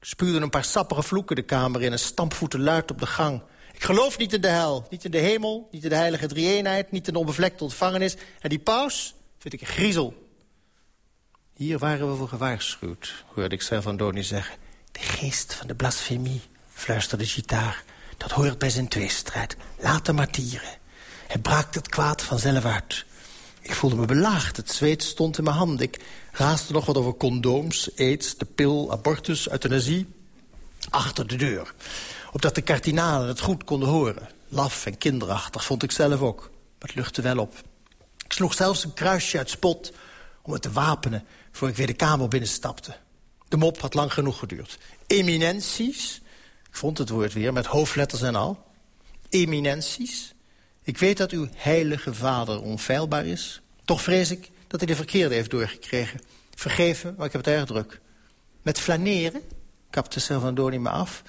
Ik 0.00 0.06
spuurde 0.06 0.40
een 0.40 0.50
paar 0.50 0.64
sappige 0.64 1.02
vloeken 1.02 1.36
de 1.36 1.42
kamer 1.42 1.82
in... 1.82 1.92
en 1.92 1.98
stampvoeten 1.98 2.62
luid 2.62 2.90
op 2.90 2.98
de 2.98 3.06
gang. 3.06 3.42
Ik 3.80 3.86
geloof 3.86 4.18
niet 4.18 4.32
in 4.32 4.40
de 4.40 4.48
hel, 4.48 4.86
niet 4.90 5.04
in 5.04 5.10
de 5.10 5.18
hemel, 5.18 5.68
niet 5.70 5.82
in 5.82 5.88
de 5.88 5.94
heilige 5.94 6.26
drie-eenheid... 6.26 6.90
niet 6.90 7.06
in 7.06 7.12
de 7.12 7.18
onbevlekte 7.18 7.64
ontvangenis. 7.64 8.16
En 8.40 8.48
die 8.48 8.58
paus 8.58 9.14
vind 9.38 9.54
ik 9.54 9.60
een 9.60 9.66
griezel. 9.66 10.28
Hier 11.52 11.78
waren 11.78 12.10
we 12.10 12.16
voor 12.16 12.28
gewaarschuwd, 12.28 13.24
hoorde 13.26 13.54
ik 13.54 13.62
Servandoni 13.62 14.22
zeggen. 14.22 14.56
De 14.92 15.00
geest 15.00 15.54
van 15.54 15.66
de 15.66 15.74
blasfemie, 15.74 16.40
fluisterde 16.72 17.26
Gitaar. 17.26 17.84
Dat 18.16 18.30
hoort 18.30 18.58
bij 18.58 18.70
zijn 18.70 18.88
tweestrijd. 18.88 19.56
Laat 19.78 20.06
hem 20.06 20.16
martieren. 20.16 20.78
Hij 21.26 21.40
braakt 21.40 21.74
het 21.74 21.88
kwaad 21.88 22.22
vanzelf 22.22 22.64
uit. 22.64 23.04
Ik 23.60 23.74
voelde 23.74 23.96
me 23.96 24.06
belaagd. 24.06 24.56
Het 24.56 24.70
zweet 24.70 25.02
stond 25.02 25.38
in 25.38 25.44
mijn 25.44 25.56
hand. 25.56 25.80
Ik 25.80 26.00
raasde 26.32 26.72
nog 26.72 26.86
wat 26.86 26.96
over 26.96 27.14
condooms, 27.14 27.90
aids, 27.96 28.36
de 28.36 28.44
pil, 28.44 28.92
abortus, 28.92 29.50
euthanasie. 29.50 30.06
Achter 30.90 31.26
de 31.26 31.36
deur. 31.36 31.74
Opdat 32.32 32.54
de 32.54 32.62
kardinalen 32.62 33.28
het 33.28 33.40
goed 33.40 33.64
konden 33.64 33.88
horen. 33.88 34.28
Laf 34.48 34.86
en 34.86 34.98
kinderachtig 34.98 35.64
vond 35.64 35.82
ik 35.82 35.90
zelf 35.90 36.20
ook. 36.20 36.40
Maar 36.50 36.88
het 36.88 36.94
luchtte 36.94 37.22
wel 37.22 37.38
op. 37.38 37.54
Ik 38.24 38.32
sloeg 38.32 38.54
zelfs 38.54 38.84
een 38.84 38.94
kruisje 38.94 39.38
uit 39.38 39.50
spot 39.50 39.92
om 40.42 40.52
het 40.52 40.62
te 40.62 40.72
wapenen... 40.72 41.24
voor 41.52 41.68
ik 41.68 41.76
weer 41.76 41.86
de 41.86 41.92
kamer 41.92 42.28
binnenstapte. 42.28 42.96
De 43.48 43.56
mop 43.56 43.80
had 43.80 43.94
lang 43.94 44.12
genoeg 44.12 44.38
geduurd. 44.38 44.78
Eminenties, 45.06 46.20
ik 46.68 46.76
vond 46.76 46.98
het 46.98 47.08
woord 47.08 47.32
weer, 47.32 47.52
met 47.52 47.66
hoofdletters 47.66 48.22
en 48.22 48.34
al. 48.34 48.66
Eminenties, 49.28 50.34
ik 50.82 50.98
weet 50.98 51.16
dat 51.16 51.30
uw 51.30 51.48
heilige 51.54 52.14
vader 52.14 52.62
onfeilbaar 52.62 53.26
is. 53.26 53.60
Toch 53.84 54.02
vrees 54.02 54.30
ik 54.30 54.50
dat 54.66 54.80
hij 54.80 54.88
de 54.88 54.96
verkeerde 54.96 55.34
heeft 55.34 55.50
doorgekregen. 55.50 56.20
Vergeven, 56.54 57.14
maar 57.16 57.26
ik 57.26 57.32
heb 57.32 57.44
het 57.44 57.54
erg 57.54 57.66
druk. 57.66 58.00
Met 58.62 58.78
flaneren, 58.78 59.42
kapte 59.90 60.20
Servandoni 60.20 60.78
me 60.78 60.88
af... 60.88 61.22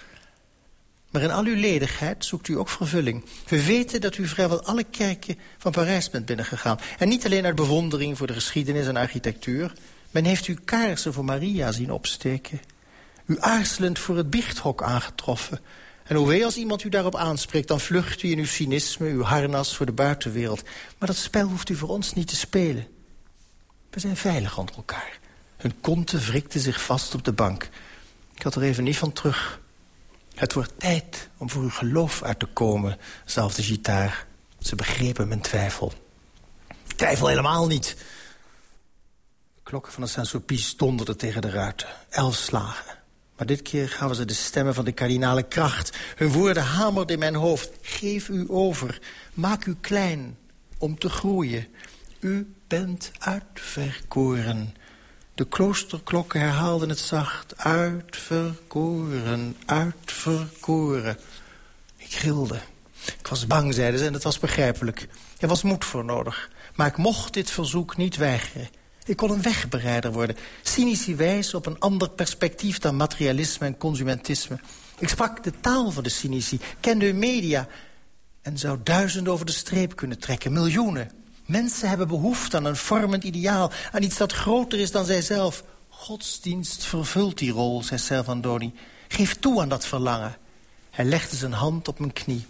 Maar 1.11 1.21
in 1.21 1.31
al 1.31 1.45
uw 1.45 1.55
ledigheid 1.55 2.25
zoekt 2.25 2.47
u 2.47 2.57
ook 2.57 2.69
vervulling. 2.69 3.25
We 3.47 3.65
weten 3.65 4.01
dat 4.01 4.17
u 4.17 4.27
vrijwel 4.27 4.63
alle 4.63 4.83
kerken 4.83 5.37
van 5.57 5.71
Parijs 5.71 6.09
bent 6.09 6.25
binnengegaan. 6.25 6.79
En 6.97 7.07
niet 7.07 7.25
alleen 7.25 7.45
uit 7.45 7.55
bewondering 7.55 8.17
voor 8.17 8.27
de 8.27 8.33
geschiedenis 8.33 8.87
en 8.87 8.95
architectuur. 8.95 9.73
Men 10.11 10.25
heeft 10.25 10.47
u 10.47 10.53
kaarsen 10.65 11.13
voor 11.13 11.25
Maria 11.25 11.71
zien 11.71 11.91
opsteken. 11.91 12.61
U 13.25 13.37
aarzelend 13.39 13.99
voor 13.99 14.17
het 14.17 14.29
biechthok 14.29 14.83
aangetroffen. 14.83 15.59
En 16.03 16.15
hoe 16.15 16.27
wee 16.27 16.45
als 16.45 16.57
iemand 16.57 16.83
u 16.83 16.89
daarop 16.89 17.15
aanspreekt... 17.15 17.67
dan 17.67 17.79
vlucht 17.79 18.23
u 18.23 18.31
in 18.31 18.39
uw 18.39 18.45
cynisme, 18.45 19.07
uw 19.07 19.21
harnas 19.21 19.75
voor 19.75 19.85
de 19.85 19.91
buitenwereld. 19.91 20.63
Maar 20.97 21.07
dat 21.07 21.17
spel 21.17 21.47
hoeft 21.47 21.69
u 21.69 21.75
voor 21.75 21.89
ons 21.89 22.13
niet 22.13 22.27
te 22.27 22.35
spelen. 22.35 22.87
We 23.89 23.99
zijn 23.99 24.17
veilig 24.17 24.57
onder 24.57 24.75
elkaar. 24.75 25.19
Hun 25.57 25.81
konten 25.81 26.19
wrikten 26.19 26.59
zich 26.59 26.81
vast 26.81 27.15
op 27.15 27.23
de 27.23 27.33
bank. 27.33 27.69
Ik 28.35 28.41
had 28.41 28.55
er 28.55 28.61
even 28.61 28.83
niet 28.83 28.97
van 28.97 29.13
terug. 29.13 29.60
Het 30.41 30.53
wordt 30.53 30.79
tijd 30.79 31.29
om 31.37 31.49
voor 31.49 31.61
uw 31.61 31.69
geloof 31.69 32.23
uit 32.23 32.39
te 32.39 32.45
komen, 32.45 32.97
zelfs 33.25 33.55
de 33.55 33.63
gitaar. 33.63 34.25
Ze 34.59 34.75
begrepen 34.75 35.27
mijn 35.27 35.41
twijfel. 35.41 35.93
Ik 36.87 36.95
twijfel 36.95 37.27
helemaal 37.27 37.67
niet. 37.67 37.95
De 39.55 39.61
klokken 39.63 39.91
van 39.91 40.03
de 40.03 40.09
Saint-Sulpice 40.09 40.77
donderden 40.77 41.17
tegen 41.17 41.41
de 41.41 41.49
ruiten. 41.49 41.87
Elf 42.09 42.35
slagen. 42.35 42.97
Maar 43.37 43.45
dit 43.45 43.61
keer 43.61 43.89
gaven 43.89 44.15
ze 44.15 44.25
de 44.25 44.33
stemmen 44.33 44.73
van 44.73 44.85
de 44.85 44.91
kardinale 44.91 45.43
kracht. 45.43 45.97
Hun 46.15 46.31
woorden 46.31 46.63
hamerden 46.63 47.13
in 47.13 47.19
mijn 47.19 47.35
hoofd. 47.35 47.71
Geef 47.81 48.29
u 48.29 48.45
over. 48.47 48.99
Maak 49.33 49.65
u 49.65 49.75
klein 49.81 50.37
om 50.77 50.99
te 50.99 51.09
groeien. 51.09 51.67
U 52.19 52.53
bent 52.67 53.11
uitverkoren. 53.19 54.75
De 55.33 55.45
kloosterklokken 55.47 56.39
herhaalden 56.39 56.89
het 56.89 56.99
zacht. 56.99 57.57
Uitverkoren, 57.57 59.55
uitverkoren. 59.65 61.17
Ik 61.97 62.13
gilde. 62.13 62.59
Ik 63.19 63.27
was 63.27 63.47
bang, 63.47 63.73
zeiden 63.73 63.99
ze, 63.99 64.05
en 64.05 64.13
dat 64.13 64.23
was 64.23 64.39
begrijpelijk. 64.39 65.07
Er 65.39 65.47
was 65.47 65.63
moed 65.63 65.85
voor 65.85 66.05
nodig. 66.05 66.49
Maar 66.75 66.87
ik 66.87 66.97
mocht 66.97 67.33
dit 67.33 67.49
verzoek 67.49 67.97
niet 67.97 68.17
weigeren. 68.17 68.69
Ik 69.05 69.17
kon 69.17 69.31
een 69.31 69.41
wegbereider 69.41 70.11
worden. 70.11 70.37
Cynici 70.61 71.15
wijs 71.15 71.53
op 71.53 71.65
een 71.65 71.79
ander 71.79 72.09
perspectief 72.09 72.79
dan 72.79 72.95
materialisme 72.95 73.65
en 73.65 73.77
consumentisme. 73.77 74.59
Ik 74.99 75.09
sprak 75.09 75.43
de 75.43 75.53
taal 75.59 75.91
van 75.91 76.03
de 76.03 76.09
cynici, 76.09 76.59
kende 76.79 77.05
hun 77.05 77.19
media... 77.19 77.67
en 78.41 78.57
zou 78.57 78.79
duizenden 78.83 79.33
over 79.33 79.45
de 79.45 79.51
streep 79.51 79.95
kunnen 79.95 80.19
trekken, 80.19 80.53
miljoenen. 80.53 81.20
Mensen 81.51 81.89
hebben 81.89 82.07
behoefte 82.07 82.57
aan 82.57 82.65
een 82.65 82.75
vormend 82.75 83.23
ideaal... 83.23 83.71
aan 83.91 84.03
iets 84.03 84.17
dat 84.17 84.33
groter 84.33 84.79
is 84.79 84.91
dan 84.91 85.05
zijzelf. 85.05 85.63
Godsdienst 85.89 86.83
vervult 86.83 87.37
die 87.37 87.51
rol, 87.51 87.83
zei 87.83 87.99
Servandoni. 87.99 88.73
Geef 89.07 89.39
toe 89.39 89.61
aan 89.61 89.69
dat 89.69 89.85
verlangen. 89.85 90.37
Hij 90.89 91.05
legde 91.05 91.35
zijn 91.35 91.51
hand 91.53 91.87
op 91.87 91.99
mijn 91.99 92.13
knie. 92.13 92.45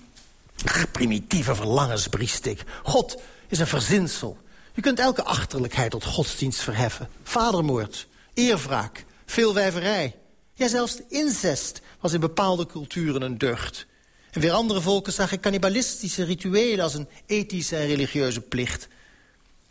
Primitieve 0.91 1.55
verlangens, 1.55 2.07
briest 2.07 2.45
ik. 2.45 2.63
God 2.83 3.21
is 3.47 3.59
een 3.59 3.67
verzinsel. 3.67 4.37
Je 4.73 4.81
kunt 4.81 4.99
elke 4.99 5.23
achterlijkheid 5.23 5.91
tot 5.91 6.05
godsdienst 6.05 6.59
verheffen. 6.59 7.09
Vadermoord, 7.23 8.07
eerwraak, 8.33 9.05
veelwijverij. 9.25 10.15
Ja, 10.53 10.67
zelfs 10.67 11.01
incest 11.09 11.81
was 11.99 12.13
in 12.13 12.19
bepaalde 12.19 12.65
culturen 12.65 13.21
een 13.21 13.37
deugd. 13.37 13.85
En 14.31 14.41
weer 14.41 14.51
andere 14.51 14.81
volken 14.81 15.13
zagen 15.13 15.39
cannibalistische 15.39 16.23
rituelen... 16.23 16.83
als 16.83 16.93
een 16.93 17.07
ethische 17.25 17.75
en 17.75 17.87
religieuze 17.87 18.41
plicht. 18.41 18.87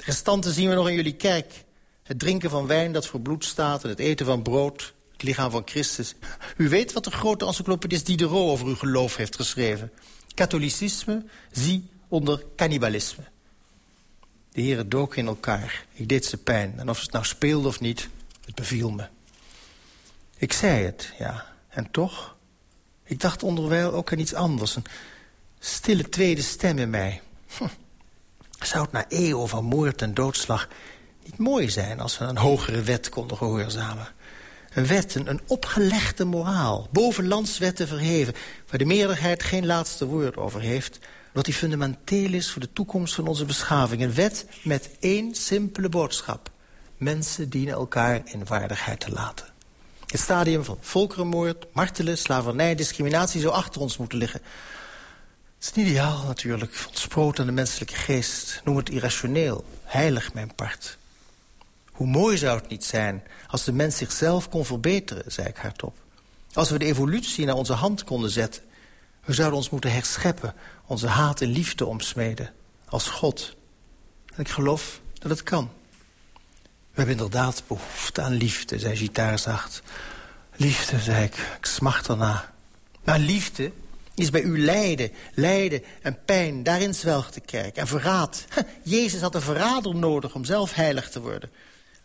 De 0.00 0.06
restanten 0.06 0.52
zien 0.52 0.68
we 0.68 0.74
nog 0.74 0.88
in 0.88 0.94
jullie 0.94 1.16
kerk. 1.16 1.64
Het 2.02 2.18
drinken 2.18 2.50
van 2.50 2.66
wijn 2.66 2.92
dat 2.92 3.06
voor 3.06 3.20
bloed 3.20 3.44
staat... 3.44 3.84
en 3.84 3.88
het 3.88 3.98
eten 3.98 4.26
van 4.26 4.42
brood, 4.42 4.94
het 5.12 5.22
lichaam 5.22 5.50
van 5.50 5.62
Christus. 5.64 6.14
U 6.56 6.68
weet 6.68 6.92
wat 6.92 7.04
de 7.04 7.10
grote 7.10 7.46
encyclopedist 7.46 8.06
Diderot 8.06 8.50
over 8.50 8.66
uw 8.66 8.76
geloof 8.76 9.16
heeft 9.16 9.36
geschreven. 9.36 9.92
Katholicisme 10.34 11.24
zie 11.52 11.88
onder 12.08 12.44
cannibalisme. 12.56 13.24
De 14.52 14.60
heren 14.60 14.88
doken 14.88 15.18
in 15.18 15.26
elkaar. 15.26 15.86
Ik 15.92 16.08
deed 16.08 16.24
ze 16.24 16.36
pijn. 16.36 16.74
En 16.76 16.90
of 16.90 17.00
het 17.00 17.12
nou 17.12 17.24
speelde 17.24 17.68
of 17.68 17.80
niet, 17.80 18.08
het 18.44 18.54
beviel 18.54 18.90
me. 18.90 19.08
Ik 20.36 20.52
zei 20.52 20.84
het, 20.84 21.12
ja. 21.18 21.46
En 21.68 21.90
toch? 21.90 22.36
Ik 23.04 23.20
dacht 23.20 23.42
onderwijl 23.42 23.92
ook 23.92 24.12
aan 24.12 24.18
iets 24.18 24.34
anders. 24.34 24.76
Een 24.76 24.84
stille 25.58 26.08
tweede 26.08 26.42
stem 26.42 26.78
in 26.78 26.90
mij. 26.90 27.20
Hm. 27.56 27.64
Zou 28.66 28.82
het 28.82 28.92
na 28.92 29.04
eeuwen 29.08 29.48
van 29.48 29.64
moord 29.64 30.02
en 30.02 30.14
doodslag 30.14 30.68
niet 31.24 31.38
mooi 31.38 31.70
zijn... 31.70 32.00
als 32.00 32.18
we 32.18 32.24
een 32.24 32.36
hogere 32.38 32.82
wet 32.82 33.08
konden 33.08 33.36
gehoorzamen? 33.36 34.08
Een 34.74 34.86
wet, 34.86 35.14
een, 35.14 35.40
opgelegde 35.46 36.24
moraal, 36.24 36.88
boven 36.92 37.28
landswetten 37.28 37.88
verheven... 37.88 38.34
waar 38.68 38.78
de 38.78 38.84
meerderheid 38.84 39.42
geen 39.42 39.66
laatste 39.66 40.06
woord 40.06 40.36
over 40.36 40.60
heeft... 40.60 40.98
wat 41.32 41.44
die 41.44 41.54
fundamenteel 41.54 42.32
is 42.32 42.50
voor 42.50 42.60
de 42.60 42.72
toekomst 42.72 43.14
van 43.14 43.26
onze 43.26 43.44
beschaving. 43.44 44.02
Een 44.02 44.14
wet 44.14 44.46
met 44.62 44.90
één 45.00 45.34
simpele 45.34 45.88
boodschap. 45.88 46.50
Mensen 46.96 47.48
dienen 47.48 47.74
elkaar 47.74 48.20
in 48.24 48.44
waardigheid 48.44 49.00
te 49.00 49.10
laten. 49.10 49.46
Het 50.06 50.20
stadium 50.20 50.64
van 50.64 50.78
volkerenmoord, 50.80 51.66
martelen, 51.72 52.18
slavernij, 52.18 52.74
discriminatie... 52.74 53.40
zou 53.40 53.54
achter 53.54 53.80
ons 53.80 53.96
moeten 53.96 54.18
liggen. 54.18 54.40
Het 55.60 55.68
is 55.68 55.74
niet 55.74 55.86
ideaal 55.86 56.24
natuurlijk, 56.26 56.84
ontsproot 56.86 57.38
aan 57.38 57.46
de 57.46 57.52
menselijke 57.52 57.94
geest. 57.94 58.60
Noem 58.64 58.76
het 58.76 58.90
irrationeel, 58.90 59.64
heilig 59.84 60.34
mijn 60.34 60.54
part. 60.54 60.98
Hoe 61.92 62.06
mooi 62.06 62.38
zou 62.38 62.58
het 62.58 62.68
niet 62.68 62.84
zijn 62.84 63.22
als 63.46 63.64
de 63.64 63.72
mens 63.72 63.96
zichzelf 63.96 64.48
kon 64.48 64.64
verbeteren, 64.64 65.32
zei 65.32 65.48
ik 65.48 65.56
hardop. 65.56 65.96
Als 66.52 66.70
we 66.70 66.78
de 66.78 66.84
evolutie 66.84 67.44
naar 67.44 67.54
onze 67.54 67.72
hand 67.72 68.04
konden 68.04 68.30
zetten. 68.30 68.62
We 69.24 69.32
zouden 69.32 69.56
ons 69.56 69.70
moeten 69.70 69.92
herscheppen, 69.92 70.54
onze 70.86 71.06
haat 71.06 71.40
en 71.40 71.48
liefde 71.48 71.86
omsmeden. 71.86 72.52
Als 72.88 73.08
God. 73.08 73.56
En 74.34 74.40
ik 74.40 74.48
geloof 74.48 75.00
dat 75.18 75.30
het 75.30 75.42
kan. 75.42 75.70
We 76.62 76.96
hebben 76.96 77.14
inderdaad 77.14 77.62
behoefte 77.66 78.20
aan 78.20 78.32
liefde, 78.32 78.78
zei 78.78 78.96
Gitaar 78.96 79.38
zacht. 79.38 79.82
Liefde, 80.56 81.00
zei 81.00 81.24
ik, 81.24 81.36
ik 81.58 81.66
smacht 81.66 82.08
erna. 82.08 82.52
Maar 83.04 83.18
liefde 83.18 83.72
is 84.20 84.30
bij 84.30 84.42
u 84.42 84.64
lijden, 84.64 85.12
lijden 85.35 85.83
en 86.02 86.18
pijn. 86.24 86.62
Daarin 86.62 86.94
zwelgt 86.94 87.35
de 87.35 87.40
kerk. 87.40 87.76
En 87.76 87.87
verraad. 87.87 88.44
Jezus 88.83 89.20
had 89.20 89.35
een 89.35 89.40
verrader 89.40 89.94
nodig 89.94 90.35
om 90.35 90.44
zelf 90.44 90.74
heilig 90.74 91.11
te 91.11 91.20
worden. 91.20 91.50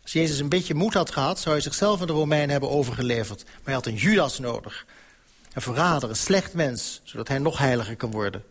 Als 0.02 0.14
Jezus 0.14 0.40
een 0.40 0.50
beetje 0.50 0.74
moed 0.74 0.94
had 0.94 1.12
gehad... 1.12 1.40
zou 1.40 1.56
hij 1.56 1.64
zichzelf 1.64 2.02
aan 2.02 2.08
de 2.08 2.14
Romeinen 2.14 2.50
hebben 2.50 2.70
overgeleverd. 2.70 3.44
Maar 3.44 3.64
hij 3.64 3.74
had 3.74 3.86
een 3.86 3.96
Judas 3.96 4.40
nodig. 4.40 4.86
Een 5.54 5.62
verrader, 5.62 6.10
een 6.10 6.16
slecht 6.16 6.54
mens, 6.54 7.02
zodat 7.04 7.28
hij 7.28 7.38
nog 7.38 7.58
heiliger 7.58 7.96
kan 7.96 8.12
worden. 8.12 8.44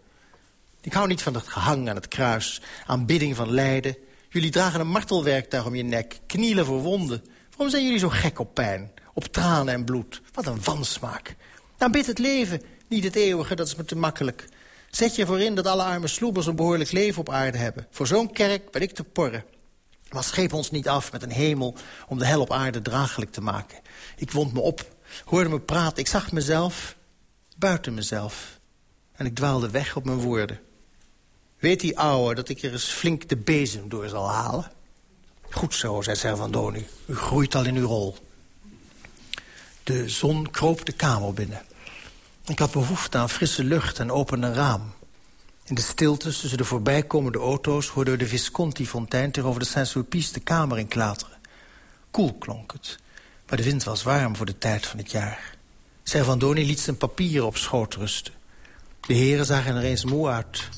Ik 0.80 0.92
hou 0.92 1.06
niet 1.06 1.22
van 1.22 1.34
het 1.34 1.48
gehang 1.48 1.88
aan 1.88 1.96
het 1.96 2.08
kruis, 2.08 2.60
aanbidding 2.86 3.36
van 3.36 3.50
lijden. 3.50 3.96
Jullie 4.28 4.50
dragen 4.50 4.80
een 4.80 4.88
martelwerktuig 4.88 5.66
om 5.66 5.74
je 5.74 5.82
nek, 5.82 6.20
knielen 6.26 6.64
voor 6.64 6.80
wonden. 6.80 7.24
Waarom 7.50 7.70
zijn 7.70 7.84
jullie 7.84 7.98
zo 7.98 8.08
gek 8.08 8.38
op 8.38 8.54
pijn, 8.54 8.90
op 9.12 9.24
tranen 9.24 9.74
en 9.74 9.84
bloed? 9.84 10.22
Wat 10.32 10.46
een 10.46 10.62
wansmaak. 10.64 11.34
Aanbid 11.78 12.06
het 12.06 12.18
leven, 12.18 12.62
Niet 12.94 13.04
het 13.04 13.16
eeuwige, 13.16 13.54
dat 13.54 13.66
is 13.66 13.74
me 13.74 13.84
te 13.84 13.96
makkelijk. 13.96 14.48
Zet 14.90 15.16
je 15.16 15.26
voorin 15.26 15.54
dat 15.54 15.66
alle 15.66 15.82
arme 15.82 16.06
sloebers 16.06 16.46
een 16.46 16.56
behoorlijk 16.56 16.92
leven 16.92 17.20
op 17.20 17.30
aarde 17.30 17.58
hebben. 17.58 17.86
Voor 17.90 18.06
zo'n 18.06 18.32
kerk 18.32 18.70
ben 18.70 18.82
ik 18.82 18.92
te 18.92 19.04
porren. 19.04 19.44
Maar 20.10 20.24
scheep 20.24 20.52
ons 20.52 20.70
niet 20.70 20.88
af 20.88 21.12
met 21.12 21.22
een 21.22 21.30
hemel 21.30 21.74
om 22.08 22.18
de 22.18 22.26
hel 22.26 22.40
op 22.40 22.52
aarde 22.52 22.82
draaglijk 22.82 23.32
te 23.32 23.40
maken. 23.40 23.78
Ik 24.16 24.30
wond 24.30 24.52
me 24.52 24.60
op, 24.60 24.94
hoorde 25.24 25.48
me 25.48 25.60
praten. 25.60 25.98
Ik 25.98 26.06
zag 26.06 26.32
mezelf 26.32 26.96
buiten 27.56 27.94
mezelf. 27.94 28.58
En 29.12 29.26
ik 29.26 29.34
dwaalde 29.34 29.70
weg 29.70 29.96
op 29.96 30.04
mijn 30.04 30.18
woorden. 30.18 30.60
Weet 31.58 31.80
die 31.80 31.98
ouwe 31.98 32.34
dat 32.34 32.48
ik 32.48 32.62
er 32.62 32.72
eens 32.72 32.90
flink 32.90 33.28
de 33.28 33.36
bezem 33.36 33.88
door 33.88 34.08
zal 34.08 34.30
halen? 34.30 34.70
Goed 35.50 35.74
zo, 35.74 36.02
zei 36.02 36.16
Servandoni. 36.16 36.86
U 37.06 37.14
groeit 37.14 37.54
al 37.54 37.64
in 37.64 37.76
uw 37.76 37.86
rol. 37.86 38.16
De 39.82 40.08
zon 40.08 40.50
kroop 40.50 40.86
de 40.86 40.92
kamer 40.92 41.32
binnen. 41.32 41.62
Ik 42.46 42.58
had 42.58 42.72
behoefte 42.72 43.18
aan 43.18 43.30
frisse 43.30 43.64
lucht 43.64 43.98
en 43.98 44.10
opende 44.10 44.52
raam. 44.52 44.92
In 45.64 45.74
de 45.74 45.80
stilte 45.80 46.28
tussen 46.28 46.56
de 46.58 46.64
voorbijkomende 46.64 47.38
auto's... 47.38 47.88
hoorde 47.88 48.16
de 48.16 48.26
Visconti-fontein 48.26 49.30
tegenover 49.30 49.60
de 49.60 49.66
Saint-Sulpice 49.66 50.32
de 50.32 50.40
kamer 50.40 50.78
in 50.78 50.88
klateren. 50.88 51.38
Koel 52.10 52.34
klonk 52.34 52.72
het, 52.72 52.98
maar 53.48 53.56
de 53.56 53.64
wind 53.64 53.84
was 53.84 54.02
warm 54.02 54.36
voor 54.36 54.46
de 54.46 54.58
tijd 54.58 54.86
van 54.86 54.98
het 54.98 55.10
jaar. 55.10 55.56
Servandoni 56.02 56.66
liet 56.66 56.80
zijn 56.80 56.96
papieren 56.96 57.46
op 57.46 57.56
schoot 57.56 57.94
rusten. 57.94 58.32
De 59.00 59.14
heren 59.14 59.46
zagen 59.46 59.76
er 59.76 59.82
eens 59.82 60.04
moe 60.04 60.28
uit. 60.28 60.68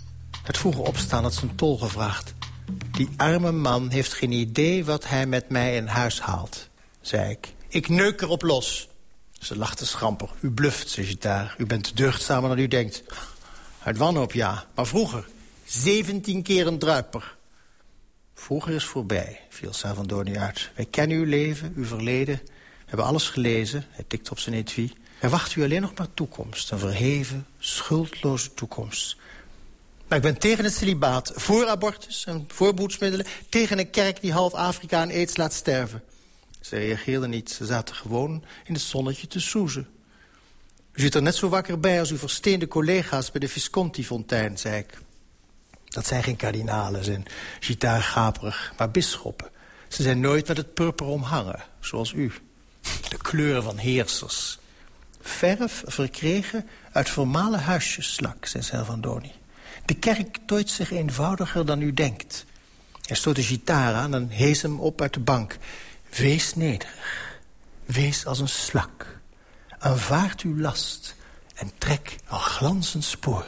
Het 0.43 0.59
vroege 0.59 0.81
opstaan 0.81 1.23
had 1.23 1.35
zijn 1.35 1.55
tol 1.55 1.79
gevraagd. 1.79 2.35
Die 2.93 3.09
arme 3.17 3.53
man 3.53 3.91
heeft 3.91 4.15
geen 4.15 4.33
idee 4.33 4.85
wat 4.85 5.09
hij 5.09 5.27
met 5.27 5.49
mij 5.49 5.77
in 5.77 5.87
huis 5.87 6.21
haalt, 6.21 6.69
zei 7.01 7.31
ik. 7.31 7.55
Ik 7.69 7.89
neuk 7.89 8.21
erop 8.21 8.43
los. 8.43 8.89
Ze 9.47 9.57
lachte 9.57 9.87
schamper. 9.87 10.29
U 10.41 10.51
bluft, 10.51 11.23
daar. 11.23 11.55
U 11.59 11.67
bent 11.67 11.97
deugdzamer 11.97 12.49
dan 12.49 12.59
u 12.59 12.69
denkt. 12.69 13.03
Uit 13.83 13.97
wanhoop, 13.97 14.33
ja. 14.33 14.67
Maar 14.75 14.87
vroeger, 14.87 15.29
zeventien 15.65 16.43
keer 16.43 16.67
een 16.67 16.79
druiper. 16.79 17.35
Vroeger 18.35 18.75
is 18.75 18.85
voorbij, 18.85 19.41
viel 19.49 19.73
Savandoni 19.73 20.39
uit. 20.39 20.71
Wij 20.75 20.85
kennen 20.85 21.17
uw 21.17 21.25
leven, 21.25 21.73
uw 21.77 21.85
verleden. 21.85 22.41
We 22.45 22.85
hebben 22.87 23.07
alles 23.07 23.29
gelezen. 23.29 23.87
Hij 23.91 24.05
tikte 24.09 24.31
op 24.31 24.39
zijn 24.39 24.55
etui. 24.55 24.93
Er 25.21 25.31
wacht 25.31 25.55
u 25.55 25.63
alleen 25.63 25.83
nog 25.83 25.95
maar 25.95 26.15
toekomst. 26.15 26.71
Een 26.71 26.79
verheven, 26.79 27.47
schuldloze 27.59 28.55
toekomst. 28.55 29.17
Maar 30.09 30.19
ik 30.19 30.25
ben 30.25 30.39
tegen 30.39 30.65
het 30.65 30.75
celibaat, 30.75 31.33
voor 31.35 31.67
abortus 31.67 32.25
en 32.25 32.45
voorboedsmiddelen... 32.49 33.27
tegen 33.49 33.79
een 33.79 33.91
kerk 33.91 34.21
die 34.21 34.33
half 34.33 34.55
Afrika 34.55 35.01
aan 35.01 35.11
aids 35.11 35.37
laat 35.37 35.53
sterven. 35.53 36.03
Ze 36.69 36.77
reageerden 36.77 37.31
niet, 37.31 37.51
ze 37.51 37.65
zaten 37.67 37.95
gewoon 37.95 38.45
in 38.65 38.75
het 38.75 38.83
zonnetje 38.83 39.27
te 39.27 39.41
soezen. 39.41 39.89
U 40.93 41.01
zit 41.01 41.15
er 41.15 41.23
net 41.23 41.35
zo 41.35 41.49
wakker 41.49 41.81
bij 41.81 42.01
als 42.01 42.11
uw 42.11 42.17
versteende 42.17 42.69
collega's... 42.69 43.31
bij 43.31 43.41
de 43.41 43.49
Visconti-fontein, 43.49 44.59
zei 44.59 44.79
ik. 44.79 44.99
Dat 45.85 46.07
zijn 46.07 46.23
geen 46.23 46.37
kardinalen, 46.37 47.05
zijn 47.05 47.27
gitaargaperig, 47.61 48.73
maar 48.79 48.91
bisschoppen. 48.91 49.51
Ze 49.89 50.03
zijn 50.03 50.21
nooit 50.21 50.49
met 50.49 50.57
het 50.57 50.75
purper 50.75 51.07
omhangen, 51.07 51.65
zoals 51.81 52.13
u. 52.13 52.33
De 53.09 53.17
kleur 53.17 53.63
van 53.63 53.77
heersers. 53.79 54.59
Verf 55.21 55.83
verkregen 55.87 56.69
uit 56.93 57.09
formale 57.09 57.57
huisjeslak, 57.57 58.47
zei 58.47 58.63
Salvandoni. 58.63 59.33
De 59.85 59.95
kerk 59.95 60.39
tooit 60.47 60.71
zich 60.71 60.91
eenvoudiger 60.91 61.67
dan 61.67 61.81
u 61.81 61.95
denkt. 61.95 62.45
Hij 63.03 63.17
stoot 63.17 63.37
de 63.37 63.43
gitaar 63.43 63.95
aan 63.95 64.15
en 64.15 64.29
hees 64.29 64.63
hem 64.63 64.81
op 64.81 65.01
uit 65.01 65.15
de 65.15 65.21
bank. 65.21 65.59
Wees 66.17 66.55
nederig. 66.55 67.39
Wees 67.85 68.27
als 68.27 68.39
een 68.39 68.49
slak. 68.49 69.21
Aanvaard 69.79 70.41
uw 70.41 70.61
last 70.61 71.15
en 71.55 71.71
trek 71.79 72.17
een 72.29 72.39
glanzend 72.39 73.05
spoor. 73.05 73.47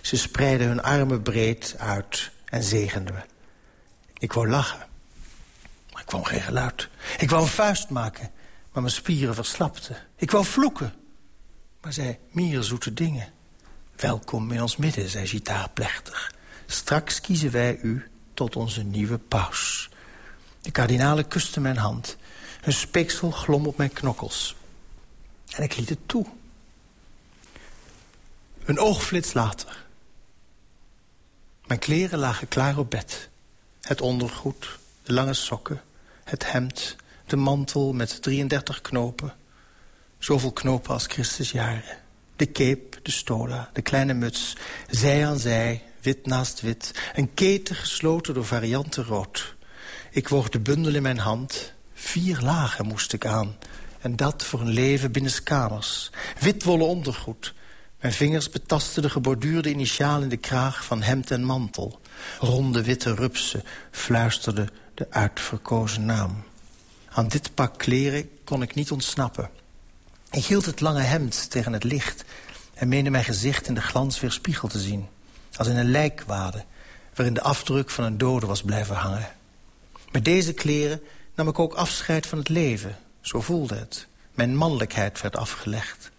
Ze 0.00 0.16
spreidden 0.16 0.68
hun 0.68 0.82
armen 0.82 1.22
breed 1.22 1.74
uit 1.78 2.30
en 2.44 2.62
zegenden 2.62 3.14
me. 3.14 3.20
Ik 4.18 4.32
wou 4.32 4.48
lachen, 4.48 4.86
maar 5.92 6.00
ik 6.00 6.06
kwam 6.06 6.24
geen 6.24 6.40
geluid. 6.40 6.88
Ik 7.18 7.30
wou 7.30 7.42
een 7.42 7.48
vuist 7.48 7.90
maken, 7.90 8.30
maar 8.72 8.82
mijn 8.82 8.94
spieren 8.94 9.34
verslapten. 9.34 9.96
Ik 10.16 10.30
wou 10.30 10.44
vloeken, 10.44 10.92
maar 11.80 11.92
zei 11.92 12.18
meer 12.30 12.62
zoete 12.62 12.92
dingen. 12.92 13.32
Welkom 13.96 14.52
in 14.52 14.62
ons 14.62 14.76
midden, 14.76 15.08
zei 15.08 15.26
Gitaar 15.26 15.70
plechtig. 15.70 16.34
Straks 16.66 17.20
kiezen 17.20 17.50
wij 17.50 17.78
u 17.82 18.10
tot 18.34 18.56
onze 18.56 18.82
nieuwe 18.82 19.18
paus. 19.18 19.88
De 20.64 20.70
kardinalen 20.70 21.28
kusten 21.28 21.62
mijn 21.62 21.76
hand. 21.76 22.16
Hun 22.60 22.72
speeksel 22.72 23.30
glom 23.30 23.66
op 23.66 23.76
mijn 23.76 23.92
knokkels. 23.92 24.56
En 25.48 25.62
ik 25.62 25.76
liet 25.76 25.88
het 25.88 25.98
toe. 26.08 26.26
Een 28.64 28.78
oogflits 28.78 29.32
later. 29.32 29.84
Mijn 31.66 31.80
kleren 31.80 32.18
lagen 32.18 32.48
klaar 32.48 32.78
op 32.78 32.90
bed. 32.90 33.28
Het 33.80 34.00
ondergoed, 34.00 34.78
de 35.02 35.12
lange 35.12 35.34
sokken, 35.34 35.82
het 36.24 36.52
hemd, 36.52 36.96
de 37.26 37.36
mantel 37.36 37.92
met 37.92 38.22
33 38.22 38.80
knopen. 38.80 39.34
Zoveel 40.18 40.52
knopen 40.52 40.92
als 40.92 41.06
Christus 41.06 41.50
jaren. 41.50 41.98
De 42.36 42.52
cape, 42.52 42.98
de 43.02 43.10
stola, 43.10 43.70
de 43.72 43.82
kleine 43.82 44.14
muts, 44.14 44.56
zij 44.90 45.26
aan 45.26 45.38
zij, 45.38 45.82
wit 46.00 46.26
naast 46.26 46.60
wit. 46.60 47.10
Een 47.14 47.34
keten 47.34 47.76
gesloten 47.76 48.34
door 48.34 48.44
varianten 48.44 49.04
rood. 49.04 49.53
Ik 50.14 50.28
woog 50.28 50.48
de 50.48 50.60
bundel 50.60 50.94
in 50.94 51.02
mijn 51.02 51.18
hand. 51.18 51.72
Vier 51.94 52.40
lagen 52.40 52.86
moest 52.86 53.12
ik 53.12 53.26
aan. 53.26 53.56
En 54.00 54.16
dat 54.16 54.44
voor 54.44 54.60
een 54.60 54.68
leven 54.68 55.12
binnen 55.12 55.42
kamers. 55.42 56.10
Witwollen 56.40 56.86
ondergoed. 56.86 57.54
Mijn 58.00 58.12
vingers 58.12 58.50
betasten 58.50 59.02
de 59.02 59.10
geborduurde 59.10 59.70
initiaal 59.70 60.22
in 60.22 60.28
de 60.28 60.36
kraag 60.36 60.84
van 60.84 61.02
hemd 61.02 61.30
en 61.30 61.44
mantel. 61.44 62.00
Ronde 62.40 62.82
witte 62.82 63.14
rupsen 63.14 63.62
fluisterde 63.90 64.68
de 64.94 65.06
uitverkozen 65.10 66.04
naam. 66.04 66.42
Aan 67.10 67.28
dit 67.28 67.54
pak 67.54 67.78
kleren 67.78 68.30
kon 68.44 68.62
ik 68.62 68.74
niet 68.74 68.90
ontsnappen. 68.90 69.50
Ik 70.30 70.44
hield 70.44 70.66
het 70.66 70.80
lange 70.80 71.02
hemd 71.02 71.50
tegen 71.50 71.72
het 71.72 71.84
licht... 71.84 72.24
en 72.74 72.88
meende 72.88 73.10
mijn 73.10 73.24
gezicht 73.24 73.66
in 73.66 73.74
de 73.74 73.82
glans 73.82 74.20
weer 74.20 74.32
spiegel 74.32 74.68
te 74.68 74.80
zien. 74.80 75.06
Als 75.56 75.68
in 75.68 75.76
een 75.76 75.90
lijkwade, 75.90 76.64
waarin 77.14 77.34
de 77.34 77.42
afdruk 77.42 77.90
van 77.90 78.04
een 78.04 78.18
dode 78.18 78.46
was 78.46 78.62
blijven 78.62 78.96
hangen. 78.96 79.28
Met 80.14 80.24
deze 80.24 80.52
kleren 80.52 81.02
nam 81.34 81.48
ik 81.48 81.58
ook 81.58 81.74
afscheid 81.74 82.26
van 82.26 82.38
het 82.38 82.48
leven. 82.48 82.98
Zo 83.20 83.40
voelde 83.40 83.74
het. 83.74 84.06
Mijn 84.32 84.56
mannelijkheid 84.56 85.20
werd 85.20 85.36
afgelegd. 85.36 86.10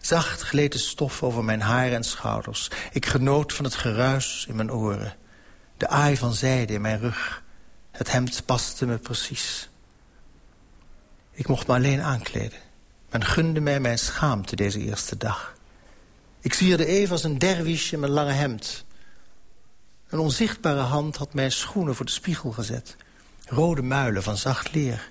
Zacht 0.00 0.42
gleed 0.42 0.72
de 0.72 0.78
stof 0.78 1.22
over 1.22 1.44
mijn 1.44 1.60
haar 1.60 1.92
en 1.92 2.04
schouders. 2.04 2.70
Ik 2.92 3.06
genoot 3.06 3.52
van 3.52 3.64
het 3.64 3.74
geruis 3.74 4.44
in 4.48 4.56
mijn 4.56 4.72
oren. 4.72 5.16
De 5.76 5.88
aai 5.88 6.16
van 6.16 6.32
zijde 6.32 6.72
in 6.72 6.80
mijn 6.80 6.98
rug. 6.98 7.42
Het 7.90 8.12
hemd 8.12 8.44
paste 8.44 8.86
me 8.86 8.98
precies. 8.98 9.68
Ik 11.30 11.48
mocht 11.48 11.66
me 11.66 11.74
alleen 11.74 12.02
aankleden. 12.02 12.58
Men 13.10 13.24
gunde 13.24 13.60
mij 13.60 13.80
mijn 13.80 13.98
schaamte 13.98 14.56
deze 14.56 14.80
eerste 14.80 15.16
dag. 15.16 15.54
Ik 16.40 16.54
zwierde 16.54 16.86
even 16.86 17.12
als 17.12 17.24
een 17.24 17.38
derwisch 17.38 17.92
in 17.92 18.00
mijn 18.00 18.12
lange 18.12 18.32
hemd. 18.32 18.84
Een 20.08 20.18
onzichtbare 20.18 20.80
hand 20.80 21.16
had 21.16 21.34
mijn 21.34 21.52
schoenen 21.52 21.94
voor 21.94 22.06
de 22.06 22.12
spiegel 22.12 22.50
gezet. 22.50 22.96
Rode 23.54 23.82
muilen 23.82 24.22
van 24.22 24.36
zacht 24.36 24.74
leer. 24.74 25.10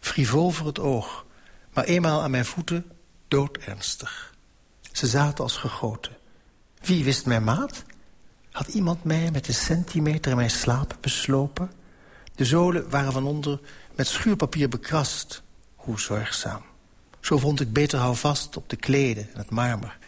Frivol 0.00 0.50
voor 0.50 0.66
het 0.66 0.78
oog, 0.78 1.26
maar 1.72 1.84
eenmaal 1.84 2.22
aan 2.22 2.30
mijn 2.30 2.44
voeten 2.44 2.90
doodernstig. 3.28 4.34
Ze 4.92 5.06
zaten 5.06 5.44
als 5.44 5.56
gegoten. 5.56 6.16
Wie 6.80 7.04
wist 7.04 7.26
mijn 7.26 7.44
maat? 7.44 7.84
Had 8.50 8.68
iemand 8.68 9.04
mij 9.04 9.30
met 9.30 9.44
de 9.44 9.52
centimeter 9.52 10.30
in 10.30 10.36
mijn 10.36 10.50
slaap 10.50 10.96
beslopen? 11.00 11.70
De 12.34 12.44
zolen 12.44 12.90
waren 12.90 13.12
van 13.12 13.24
onder 13.24 13.60
met 13.94 14.06
schuurpapier 14.06 14.68
bekrast. 14.68 15.42
Hoe 15.74 16.00
zorgzaam. 16.00 16.62
Zo 17.20 17.38
vond 17.38 17.60
ik 17.60 17.72
beter 17.72 17.98
houvast 17.98 18.56
op 18.56 18.68
de 18.68 18.76
kleden 18.76 19.28
en 19.32 19.38
het 19.38 19.50
marmer. 19.50 19.98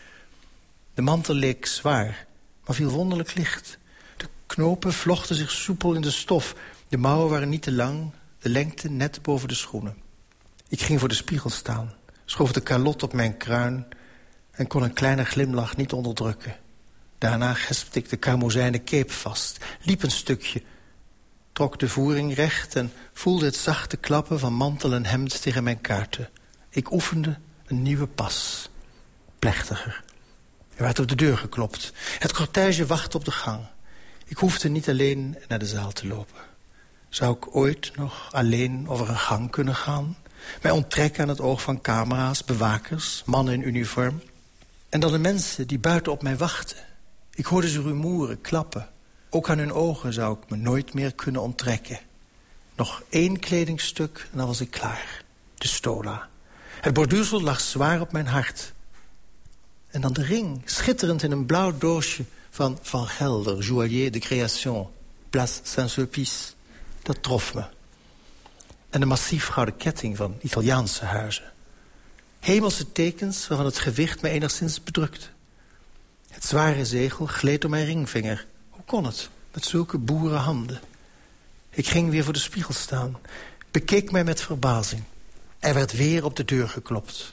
De 0.94 1.02
mantel 1.02 1.34
leek 1.34 1.66
zwaar, 1.66 2.26
maar 2.64 2.76
viel 2.76 2.90
wonderlijk 2.90 3.34
licht. 3.34 3.78
De 4.16 4.26
knopen 4.46 4.92
vlochten 4.92 5.36
zich 5.36 5.50
soepel 5.50 5.94
in 5.94 6.00
de 6.00 6.10
stof. 6.10 6.54
De 6.92 6.98
mouwen 6.98 7.30
waren 7.30 7.48
niet 7.48 7.62
te 7.62 7.72
lang, 7.72 8.12
de 8.38 8.48
lengte 8.48 8.90
net 8.90 9.22
boven 9.22 9.48
de 9.48 9.54
schoenen. 9.54 9.96
Ik 10.68 10.80
ging 10.80 10.98
voor 10.98 11.08
de 11.08 11.14
spiegel 11.14 11.50
staan, 11.50 11.94
schoof 12.24 12.52
de 12.52 12.60
kalot 12.60 13.02
op 13.02 13.12
mijn 13.12 13.36
kruin... 13.36 13.86
en 14.50 14.66
kon 14.66 14.82
een 14.82 14.92
kleine 14.92 15.24
glimlach 15.24 15.76
niet 15.76 15.92
onderdrukken. 15.92 16.56
Daarna 17.18 17.54
gespte 17.54 17.98
ik 17.98 18.08
de 18.08 18.16
karmozijnen 18.16 18.84
cape 18.84 19.12
vast, 19.12 19.64
liep 19.82 20.02
een 20.02 20.10
stukje... 20.10 20.62
trok 21.52 21.78
de 21.78 21.88
voering 21.88 22.34
recht 22.34 22.76
en 22.76 22.92
voelde 23.12 23.44
het 23.44 23.56
zachte 23.56 23.96
klappen 23.96 24.38
van 24.38 24.54
mantel 24.54 24.92
en 24.92 25.06
hemd 25.06 25.42
tegen 25.42 25.64
mijn 25.64 25.80
kaarten... 25.80 26.30
Ik 26.68 26.90
oefende 26.90 27.38
een 27.66 27.82
nieuwe 27.82 28.06
pas. 28.06 28.68
Plechtiger. 29.38 30.04
Er 30.74 30.82
werd 30.82 30.98
op 30.98 31.08
de 31.08 31.14
deur 31.14 31.38
geklopt. 31.38 31.92
Het 32.18 32.32
cortège 32.32 32.86
wachtte 32.86 33.16
op 33.16 33.24
de 33.24 33.30
gang. 33.30 33.66
Ik 34.26 34.36
hoefde 34.36 34.68
niet 34.68 34.88
alleen 34.88 35.38
naar 35.48 35.58
de 35.58 35.66
zaal 35.66 35.92
te 35.92 36.06
lopen. 36.06 36.51
Zou 37.12 37.36
ik 37.36 37.56
ooit 37.56 37.92
nog 37.96 38.28
alleen 38.30 38.88
over 38.88 39.08
een 39.08 39.18
gang 39.18 39.50
kunnen 39.50 39.74
gaan? 39.74 40.16
Mij 40.62 40.70
onttrekken 40.70 41.22
aan 41.22 41.28
het 41.28 41.40
oog 41.40 41.62
van 41.62 41.80
camera's, 41.80 42.44
bewakers, 42.44 43.22
mannen 43.26 43.54
in 43.54 43.66
uniform? 43.68 44.22
En 44.88 45.00
dan 45.00 45.12
de 45.12 45.18
mensen 45.18 45.66
die 45.66 45.78
buiten 45.78 46.12
op 46.12 46.22
mij 46.22 46.36
wachten. 46.36 46.76
Ik 47.34 47.46
hoorde 47.46 47.68
ze 47.68 47.82
rumoeren, 47.82 48.40
klappen. 48.40 48.88
Ook 49.30 49.50
aan 49.50 49.58
hun 49.58 49.72
ogen 49.72 50.12
zou 50.12 50.38
ik 50.38 50.50
me 50.50 50.56
nooit 50.56 50.94
meer 50.94 51.14
kunnen 51.14 51.42
onttrekken. 51.42 51.98
Nog 52.76 53.02
één 53.08 53.38
kledingstuk 53.38 54.28
en 54.32 54.38
dan 54.38 54.46
was 54.46 54.60
ik 54.60 54.70
klaar. 54.70 55.24
De 55.54 55.68
stola. 55.68 56.28
Het 56.80 56.94
borduursel 56.94 57.42
lag 57.42 57.60
zwaar 57.60 58.00
op 58.00 58.12
mijn 58.12 58.26
hart. 58.26 58.72
En 59.88 60.00
dan 60.00 60.12
de 60.12 60.22
ring, 60.22 60.62
schitterend 60.64 61.22
in 61.22 61.30
een 61.30 61.46
blauw 61.46 61.78
doosje 61.78 62.24
van 62.50 62.78
Van 62.82 63.06
Gelder... 63.06 63.58
Joaillier 63.58 64.12
de 64.12 64.18
Création, 64.18 64.88
Place 65.30 65.60
Saint-Sulpice. 65.62 66.52
Dat 67.02 67.22
trof 67.22 67.54
me. 67.54 67.64
En 68.90 69.00
de 69.00 69.06
massief 69.06 69.46
gouden 69.46 69.76
ketting 69.76 70.16
van 70.16 70.36
Italiaanse 70.40 71.04
huizen. 71.04 71.52
Hemelse 72.40 72.92
tekens 72.92 73.48
waarvan 73.48 73.66
het 73.66 73.78
gewicht 73.78 74.22
me 74.22 74.28
enigszins 74.28 74.82
bedrukt. 74.82 75.30
Het 76.28 76.44
zware 76.44 76.84
zegel 76.84 77.26
gleed 77.26 77.60
door 77.60 77.70
mijn 77.70 77.84
ringvinger. 77.84 78.46
Hoe 78.70 78.84
kon 78.84 79.04
het, 79.04 79.28
met 79.52 79.64
zulke 79.64 79.98
boerenhanden? 79.98 80.80
Ik 81.70 81.86
ging 81.86 82.10
weer 82.10 82.24
voor 82.24 82.32
de 82.32 82.38
spiegel 82.38 82.74
staan, 82.74 83.18
bekeek 83.70 84.10
mij 84.10 84.24
met 84.24 84.40
verbazing. 84.40 85.02
Er 85.58 85.74
werd 85.74 85.92
weer 85.92 86.24
op 86.24 86.36
de 86.36 86.44
deur 86.44 86.68
geklopt. 86.68 87.30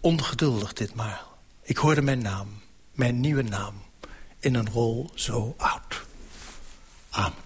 Ongeduldig 0.00 0.72
ditmaal. 0.72 1.38
Ik 1.62 1.76
hoorde 1.76 2.02
mijn 2.02 2.22
naam, 2.22 2.60
mijn 2.92 3.20
nieuwe 3.20 3.42
naam, 3.42 3.82
in 4.38 4.54
een 4.54 4.70
rol 4.70 5.10
zo 5.14 5.54
oud. 5.56 6.04
Amen. 7.10 7.43